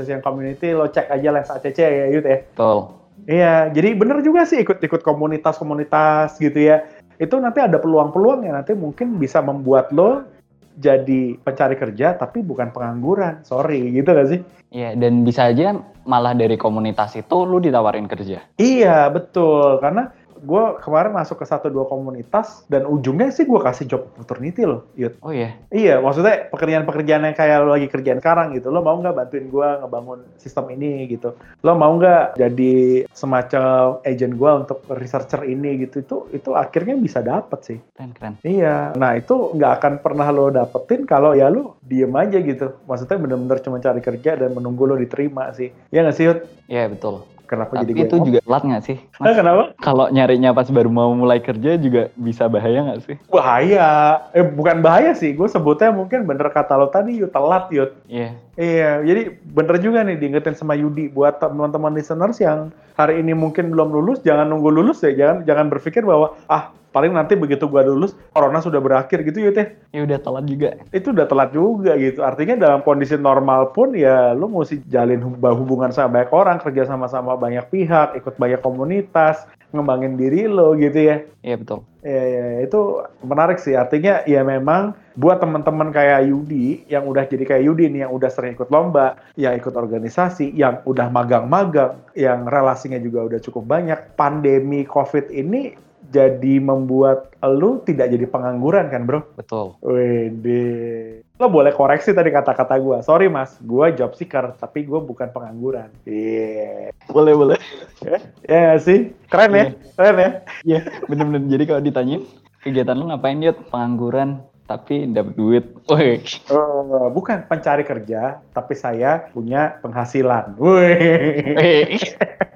yang 0.09 0.23
community, 0.25 0.73
lo 0.73 0.89
cek 0.89 1.07
aja 1.09 1.29
Lens 1.29 1.53
ACC 1.53 1.79
ya, 1.79 2.05
Yud 2.09 2.25
ya? 2.25 2.39
Betul. 2.43 2.77
Iya, 3.23 3.55
jadi 3.71 3.89
bener 3.93 4.19
juga 4.25 4.43
sih 4.43 4.59
ikut-ikut 4.65 5.05
komunitas-komunitas 5.05 6.41
gitu 6.41 6.59
ya 6.59 6.83
itu 7.21 7.35
nanti 7.37 7.61
ada 7.61 7.77
peluang-peluang 7.77 8.43
yang 8.49 8.57
nanti 8.57 8.73
mungkin 8.73 9.21
bisa 9.21 9.39
membuat 9.39 9.93
lo 9.93 10.25
jadi 10.73 11.37
pencari 11.37 11.77
kerja 11.77 12.17
tapi 12.17 12.41
bukan 12.41 12.73
pengangguran. 12.73 13.45
Sorry, 13.45 13.93
gitu 13.93 14.09
gak 14.09 14.29
sih? 14.29 14.39
Iya, 14.73 14.97
dan 14.97 15.21
bisa 15.21 15.53
aja 15.53 15.77
malah 16.09 16.33
dari 16.33 16.57
komunitas 16.57 17.13
itu 17.13 17.45
lo 17.45 17.61
ditawarin 17.61 18.09
kerja. 18.09 18.41
Iya, 18.57 19.13
betul. 19.13 19.77
Karena 19.77 20.09
gue 20.43 20.63
kemarin 20.83 21.15
masuk 21.15 21.39
ke 21.39 21.45
satu 21.47 21.71
dua 21.71 21.87
komunitas 21.87 22.67
dan 22.67 22.83
ujungnya 22.83 23.31
sih 23.31 23.47
gue 23.47 23.57
kasih 23.57 23.87
job 23.87 24.11
opportunity 24.19 24.67
loh, 24.67 24.83
Yud. 24.99 25.15
Oh 25.23 25.31
iya? 25.31 25.55
Iya, 25.71 26.03
maksudnya 26.03 26.51
pekerjaan-pekerjaan 26.51 27.23
yang 27.23 27.35
kayak 27.35 27.63
lo 27.63 27.71
lagi 27.73 27.87
kerjaan 27.87 28.19
sekarang 28.19 28.51
gitu. 28.53 28.67
Lo 28.69 28.83
mau 28.83 28.99
nggak 28.99 29.15
bantuin 29.15 29.47
gue 29.47 29.67
ngebangun 29.81 30.19
sistem 30.35 30.67
ini 30.75 31.07
gitu? 31.07 31.33
Lo 31.63 31.73
mau 31.79 31.95
nggak 31.95 32.35
jadi 32.35 33.07
semacam 33.15 34.03
agent 34.03 34.35
gue 34.35 34.51
untuk 34.51 34.79
researcher 34.91 35.41
ini 35.47 35.87
gitu? 35.87 36.03
Itu 36.03 36.17
itu 36.35 36.49
akhirnya 36.53 36.99
bisa 36.99 37.23
dapet 37.23 37.59
sih. 37.63 37.79
Keren, 37.95 38.11
keren. 38.11 38.33
Iya, 38.43 38.91
nah 38.99 39.15
itu 39.15 39.55
nggak 39.55 39.71
akan 39.79 39.93
pernah 40.03 40.27
lo 40.29 40.51
dapetin 40.51 41.07
kalau 41.07 41.31
ya 41.31 41.47
lo 41.47 41.79
diem 41.79 42.11
aja 42.13 42.37
gitu. 42.43 42.83
Maksudnya 42.83 43.17
bener-bener 43.17 43.57
cuma 43.63 43.79
cari 43.79 44.03
kerja 44.03 44.35
dan 44.35 44.51
menunggu 44.51 44.83
lo 44.83 44.99
diterima 44.99 45.49
sih. 45.55 45.71
Iya 45.89 45.99
nggak 46.03 46.15
sih, 46.19 46.25
Yud? 46.27 46.39
Iya, 46.67 46.91
betul 46.91 47.32
Kenapa 47.53 47.71
Tapi 47.77 47.93
jadi 47.93 48.09
itu 48.09 48.15
juga 48.25 48.39
telat 48.41 48.63
nggak 48.65 48.83
sih? 48.83 48.97
Mas, 49.21 49.37
kenapa? 49.37 49.63
Kalau 49.77 50.05
nyarinya 50.09 50.49
pas 50.57 50.65
baru 50.73 50.89
mau 50.89 51.13
mulai 51.13 51.37
kerja 51.37 51.77
juga 51.77 52.09
bisa 52.17 52.49
bahaya 52.49 52.81
nggak 52.81 53.01
sih? 53.05 53.15
Bahaya. 53.29 54.19
Eh 54.33 54.41
bukan 54.41 54.81
bahaya 54.81 55.13
sih. 55.13 55.37
Gue 55.37 55.45
sebutnya 55.45 55.93
mungkin 55.93 56.25
bener 56.25 56.49
kata 56.49 56.73
lo 56.73 56.89
tadi, 56.89 57.21
yuk 57.21 57.29
telat 57.29 57.69
yuk. 57.69 57.93
Iya. 58.09 58.33
Yeah. 58.33 58.33
Iya, 58.53 59.01
jadi 59.01 59.21
bener 59.49 59.81
juga 59.81 60.05
nih 60.05 60.21
diingetin 60.21 60.53
sama 60.53 60.77
Yudi 60.77 61.09
buat 61.09 61.41
teman-teman 61.41 61.89
listeners 61.97 62.37
yang 62.37 62.69
hari 62.93 63.17
ini 63.17 63.33
mungkin 63.33 63.73
belum 63.73 63.89
lulus, 63.89 64.21
jangan 64.21 64.45
nunggu 64.45 64.69
lulus 64.69 65.01
ya, 65.01 65.09
jangan 65.09 65.41
jangan 65.41 65.65
berpikir 65.73 66.05
bahwa 66.05 66.37
ah 66.45 66.69
paling 66.93 67.11
nanti 67.11 67.33
begitu 67.33 67.65
gua 67.65 67.81
lulus 67.81 68.13
corona 68.31 68.61
sudah 68.61 68.77
berakhir 68.77 69.25
gitu 69.25 69.43
ya 69.43 69.51
teh. 69.51 69.67
Ya 69.91 70.05
udah 70.05 70.21
telat 70.21 70.45
juga. 70.45 70.69
Itu 70.93 71.11
udah 71.11 71.25
telat 71.25 71.49
juga 71.51 71.97
gitu. 71.97 72.21
Artinya 72.21 72.55
dalam 72.55 72.85
kondisi 72.85 73.17
normal 73.17 73.73
pun 73.73 73.97
ya 73.97 74.31
lu 74.37 74.45
mesti 74.47 74.85
jalin 74.87 75.19
hubungan 75.19 75.89
sama 75.89 76.21
banyak 76.21 76.31
orang 76.31 76.57
kerja 76.61 76.85
sama-sama 76.85 77.33
banyak 77.33 77.65
pihak 77.73 78.13
ikut 78.13 78.37
banyak 78.37 78.61
komunitas 78.61 79.49
ngembangin 79.73 80.21
diri 80.21 80.45
lo 80.45 80.77
gitu 80.77 81.09
ya. 81.09 81.25
Iya 81.41 81.57
betul. 81.57 81.81
Ya, 82.05 82.23
ya. 82.29 82.45
Itu 82.61 83.01
menarik 83.25 83.57
sih. 83.57 83.73
Artinya 83.73 84.21
ya 84.29 84.45
memang 84.45 84.93
buat 85.17 85.41
teman-teman 85.41 85.89
kayak 85.89 86.29
Yudi 86.29 86.85
yang 86.85 87.09
udah 87.09 87.25
jadi 87.25 87.41
kayak 87.41 87.63
Yudi 87.65 87.89
nih 87.89 88.05
yang 88.05 88.13
udah 88.13 88.29
sering 88.29 88.53
ikut 88.53 88.69
lomba, 88.69 89.17
yang 89.33 89.57
ikut 89.57 89.73
organisasi, 89.73 90.53
yang 90.53 90.85
udah 90.85 91.09
magang-magang, 91.09 91.97
yang 92.13 92.45
relasinya 92.45 93.01
juga 93.01 93.25
udah 93.25 93.39
cukup 93.41 93.65
banyak. 93.65 94.13
Pandemi 94.13 94.85
COVID 94.85 95.33
ini 95.33 95.73
jadi 96.13 96.61
membuat 96.61 97.33
lu 97.41 97.81
tidak 97.81 98.13
jadi 98.13 98.29
pengangguran 98.29 98.93
kan 98.93 99.09
bro? 99.09 99.25
Betul. 99.33 99.73
Wede. 99.81 101.25
Lo 101.41 101.49
boleh 101.49 101.73
koreksi 101.73 102.13
tadi 102.13 102.29
kata-kata 102.29 102.77
gue. 102.77 103.01
Sorry 103.01 103.27
mas, 103.27 103.57
gue 103.57 103.97
job 103.97 104.13
seeker, 104.13 104.53
tapi 104.61 104.85
gue 104.85 105.01
bukan 105.01 105.33
pengangguran. 105.33 105.89
Iya. 106.05 106.93
Yeah. 106.93 107.09
Boleh, 107.09 107.33
boleh. 107.33 107.59
Ya, 108.05 108.21
yeah, 108.45 108.71
sih? 108.77 109.11
Keren 109.33 109.57
ya? 109.57 109.57
Yeah. 109.57 109.69
Keren 109.97 110.15
ya? 110.15 110.21
Iya, 110.21 110.31
yeah, 110.63 110.83
bener-bener. 111.09 111.49
Jadi 111.49 111.63
kalau 111.65 111.81
ditanya, 111.81 112.17
kegiatan 112.61 112.95
lu 112.95 113.09
ngapain 113.09 113.41
dia 113.41 113.57
pengangguran? 113.57 114.45
tapi 114.63 115.11
dapat 115.11 115.35
duit. 115.35 115.65
Woi. 115.91 116.23
Uh, 116.47 117.11
bukan 117.11 117.45
pencari 117.45 117.83
kerja, 117.83 118.39
tapi 118.55 118.73
saya 118.73 119.27
punya 119.35 119.77
penghasilan. 119.83 120.55
Woi. 120.55 121.99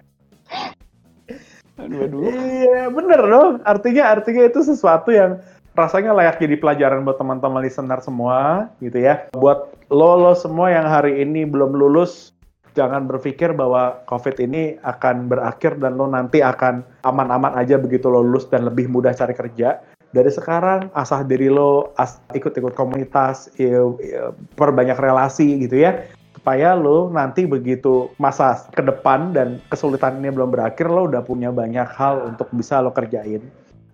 aduh. 1.91 2.27
Iya, 2.27 2.91
bener 2.91 3.21
dong. 3.23 3.53
Artinya 3.63 4.11
artinya 4.11 4.43
itu 4.47 4.59
sesuatu 4.63 5.09
yang 5.13 5.39
rasanya 5.77 6.11
layak 6.17 6.41
jadi 6.41 6.57
pelajaran 6.57 7.05
buat 7.05 7.21
teman-teman 7.21 7.61
listener 7.61 8.01
semua 8.01 8.67
gitu 8.81 8.97
ya. 8.97 9.29
Buat 9.37 9.71
lo 9.93 10.17
lo 10.17 10.33
semua 10.33 10.73
yang 10.73 10.89
hari 10.89 11.21
ini 11.21 11.45
belum 11.45 11.77
lulus 11.77 12.33
jangan 12.73 13.05
berpikir 13.09 13.53
bahwa 13.53 14.01
COVID 14.09 14.37
ini 14.41 14.77
akan 14.81 15.29
berakhir 15.29 15.77
dan 15.81 15.97
lo 15.97 16.09
nanti 16.09 16.41
akan 16.41 16.81
aman-aman 17.05 17.53
aja 17.57 17.77
begitu 17.77 18.09
lo 18.09 18.25
lulus 18.25 18.49
dan 18.49 18.65
lebih 18.65 18.89
mudah 18.89 19.13
cari 19.13 19.37
kerja. 19.37 19.81
Dari 20.07 20.31
sekarang 20.31 20.87
asah 20.95 21.19
diri 21.27 21.51
lo, 21.51 21.91
ikut-ikut 22.31 22.79
komunitas, 22.79 23.51
ya, 23.59 23.91
ya, 23.99 24.31
perbanyak 24.55 24.95
relasi 24.95 25.67
gitu 25.67 25.83
ya 25.83 25.99
supaya 26.47 26.79
lo 26.79 27.11
nanti 27.11 27.43
begitu 27.43 28.07
masa 28.15 28.71
ke 28.71 28.79
depan 28.79 29.35
dan 29.35 29.59
kesulitan 29.67 30.23
ini 30.23 30.31
belum 30.31 30.55
berakhir 30.55 30.87
lo 30.87 31.11
udah 31.11 31.19
punya 31.19 31.51
banyak 31.51 31.83
hal 31.91 32.23
untuk 32.23 32.47
bisa 32.55 32.79
lo 32.79 32.95
kerjain 32.95 33.43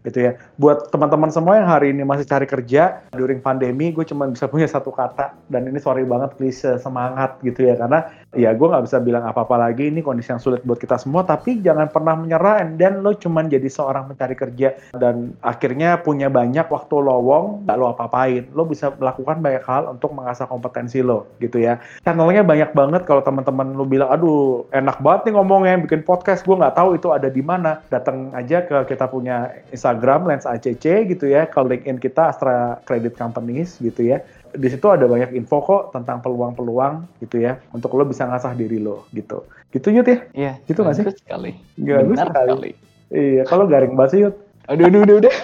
gitu 0.06 0.20
ya. 0.22 0.38
Buat 0.62 0.94
teman-teman 0.94 1.34
semua 1.34 1.58
yang 1.58 1.66
hari 1.66 1.98
ini 1.98 2.06
masih 2.06 2.30
cari 2.30 2.46
kerja 2.46 3.02
during 3.18 3.42
pandemi, 3.42 3.90
gue 3.90 4.06
cuma 4.06 4.30
bisa 4.30 4.46
punya 4.46 4.70
satu 4.70 4.94
kata 4.94 5.34
dan 5.50 5.66
ini 5.66 5.82
sorry 5.82 6.06
banget 6.06 6.38
please 6.38 6.62
semangat 6.78 7.42
gitu 7.42 7.66
ya 7.66 7.74
karena 7.74 8.06
ya 8.38 8.54
gue 8.54 8.68
nggak 8.68 8.86
bisa 8.86 8.98
bilang 9.02 9.26
apa-apa 9.26 9.70
lagi. 9.70 9.90
Ini 9.90 10.06
kondisi 10.06 10.30
yang 10.30 10.42
sulit 10.42 10.62
buat 10.66 10.78
kita 10.78 11.02
semua 11.02 11.26
tapi 11.26 11.60
jangan 11.62 11.90
pernah 11.90 12.18
menyerah. 12.18 12.66
Dan 12.74 13.02
lo 13.02 13.14
cuma 13.18 13.44
jadi 13.44 13.66
seorang 13.66 14.14
pencari 14.14 14.36
kerja 14.38 14.74
dan 14.96 15.36
akhirnya 15.42 16.00
punya 16.00 16.30
banyak 16.30 16.70
waktu 16.70 16.96
lowong 16.96 17.66
nggak 17.66 17.78
lo 17.78 17.92
apa-apain. 17.92 18.48
Lo 18.54 18.64
bisa 18.64 18.94
melakukan 18.94 19.42
banyak 19.42 19.64
hal 19.66 19.90
untuk 19.92 20.14
mengasah 20.16 20.48
kompetensi 20.48 21.02
lo 21.02 21.28
gitu 21.42 21.60
ya. 21.60 21.82
Channelnya 22.06 22.46
banyak 22.46 22.72
banget 22.78 23.02
kalau 23.10 23.26
teman-teman 23.26 23.74
lo 23.74 23.84
bilang 23.84 24.10
aduh 24.14 24.66
enak 24.72 25.02
banget 25.02 25.32
nih 25.32 25.34
ngomongnya 25.36 25.76
bikin 25.84 26.02
podcast 26.06 26.46
gue 26.46 26.56
nggak 26.56 26.76
tahu 26.78 26.96
itu 26.96 27.10
ada 27.10 27.28
di 27.28 27.42
mana. 27.42 27.82
Datang 27.90 28.32
aja 28.34 28.64
ke 28.64 28.88
kita 28.88 29.10
punya 29.10 29.52
Instagram 29.74 30.04
Instagram 30.04 30.28
Lens 30.28 30.46
ACC 30.46 30.86
gitu 31.10 31.26
ya, 31.32 31.48
ke 31.48 31.60
LinkedIn 31.64 31.98
kita 31.98 32.36
Astra 32.36 32.82
Credit 32.84 33.16
Companies 33.16 33.80
gitu 33.80 34.04
ya. 34.04 34.20
Di 34.54 34.68
situ 34.70 34.86
ada 34.86 35.10
banyak 35.10 35.34
info 35.34 35.66
kok 35.66 35.82
tentang 35.98 36.22
peluang-peluang 36.22 37.10
gitu 37.20 37.42
ya, 37.42 37.58
untuk 37.74 37.98
lo 37.98 38.06
bisa 38.06 38.30
ngasah 38.30 38.54
diri 38.54 38.78
lo 38.78 39.10
gitu. 39.10 39.50
Gitu 39.74 39.90
Yud 39.90 40.06
ya? 40.06 40.18
Iya. 40.34 40.54
Gitu 40.70 40.80
nggak 40.86 40.96
sih? 40.96 41.06
sekali. 41.10 41.52
Gak 41.82 42.06
Benar 42.06 42.30
sekali. 42.30 42.50
sekali. 42.54 42.72
Iya, 43.14 43.44
kalau 43.50 43.66
garing 43.66 43.94
banget 43.98 44.12
sih 44.14 44.20
Yud. 44.26 44.36
Aduh, 44.70 44.86
aduh, 44.88 45.02
aduh, 45.04 45.16
udah. 45.26 45.36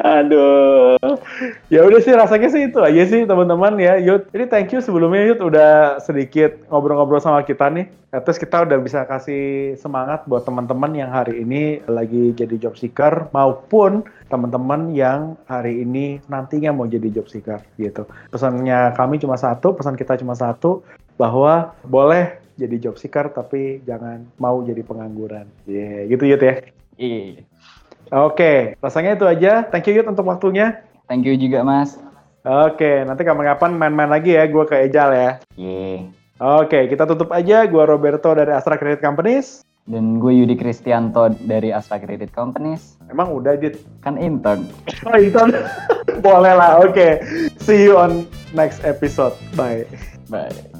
Aduh. 0.00 0.96
Ya 1.68 1.84
udah 1.84 2.00
sih 2.00 2.14
rasanya 2.16 2.48
sih 2.52 2.68
itu 2.68 2.78
aja 2.80 3.02
sih 3.08 3.24
teman-teman 3.28 3.76
ya 3.80 4.00
Yud. 4.00 4.28
Jadi 4.32 4.44
thank 4.48 4.70
you 4.72 4.80
sebelumnya 4.80 5.24
Yud 5.32 5.40
udah 5.40 6.00
sedikit 6.00 6.56
ngobrol-ngobrol 6.68 7.20
sama 7.20 7.44
kita 7.44 7.68
nih. 7.72 7.88
Terus 8.14 8.38
kita 8.38 8.62
udah 8.62 8.78
bisa 8.78 9.02
kasih 9.04 9.74
semangat 9.74 10.22
buat 10.30 10.46
teman-teman 10.46 10.94
yang 10.94 11.10
hari 11.10 11.42
ini 11.42 11.82
lagi 11.90 12.30
jadi 12.36 12.56
job 12.56 12.78
seeker 12.78 13.26
maupun 13.34 14.06
teman-teman 14.30 14.94
yang 14.94 15.34
hari 15.50 15.82
ini 15.82 16.22
nantinya 16.30 16.70
mau 16.70 16.86
jadi 16.86 17.10
job 17.10 17.26
seeker 17.26 17.58
gitu. 17.76 18.06
Pesannya 18.30 18.94
kami 18.94 19.18
cuma 19.18 19.34
satu, 19.34 19.74
pesan 19.74 19.98
kita 19.98 20.14
cuma 20.22 20.38
satu 20.38 20.86
bahwa 21.18 21.74
boleh 21.82 22.38
jadi 22.54 22.78
job 22.78 22.94
seeker 22.94 23.34
tapi 23.34 23.82
jangan 23.82 24.22
mau 24.38 24.62
jadi 24.62 24.86
pengangguran. 24.86 25.50
Iya, 25.66 25.82
yeah, 25.82 26.00
gitu 26.06 26.24
Yud 26.30 26.42
ya. 26.42 26.54
Iya. 26.94 27.42
Oke, 28.12 28.76
rasanya 28.82 29.16
itu 29.16 29.24
aja. 29.24 29.64
Thank 29.68 29.88
you 29.88 30.00
Yud 30.00 30.10
untuk 30.10 30.28
waktunya. 30.28 30.84
Thank 31.08 31.28
you 31.28 31.36
juga 31.36 31.64
Mas. 31.64 32.00
Oke, 32.44 33.08
nanti 33.08 33.24
kapan-kapan 33.24 33.72
main-main 33.72 34.10
lagi 34.12 34.36
ya, 34.36 34.44
gue 34.44 34.64
ke 34.68 34.76
Ejal 34.84 35.16
ya. 35.16 35.30
Iya. 35.56 36.12
Oke, 36.42 36.92
kita 36.92 37.08
tutup 37.08 37.32
aja. 37.32 37.64
Gue 37.64 37.86
Roberto 37.86 38.34
dari 38.36 38.52
Astra 38.52 38.76
Credit 38.76 39.00
Companies. 39.00 39.64
Dan 39.84 40.16
gue 40.20 40.32
Yudi 40.32 40.56
Kristianto 40.56 41.28
dari 41.44 41.72
Astra 41.72 42.00
Credit 42.00 42.28
Companies. 42.32 43.00
Emang 43.08 43.32
udah, 43.32 43.56
Jit? 43.56 43.80
Kan 44.04 44.20
intern. 44.20 44.68
Oh, 45.08 45.16
intern? 45.16 45.52
Boleh 46.24 46.56
lah, 46.56 46.80
oke. 46.80 47.20
See 47.60 47.84
you 47.84 48.00
on 48.00 48.24
next 48.56 48.80
episode. 48.84 49.36
Bye. 49.56 49.84
Bye. 50.32 50.73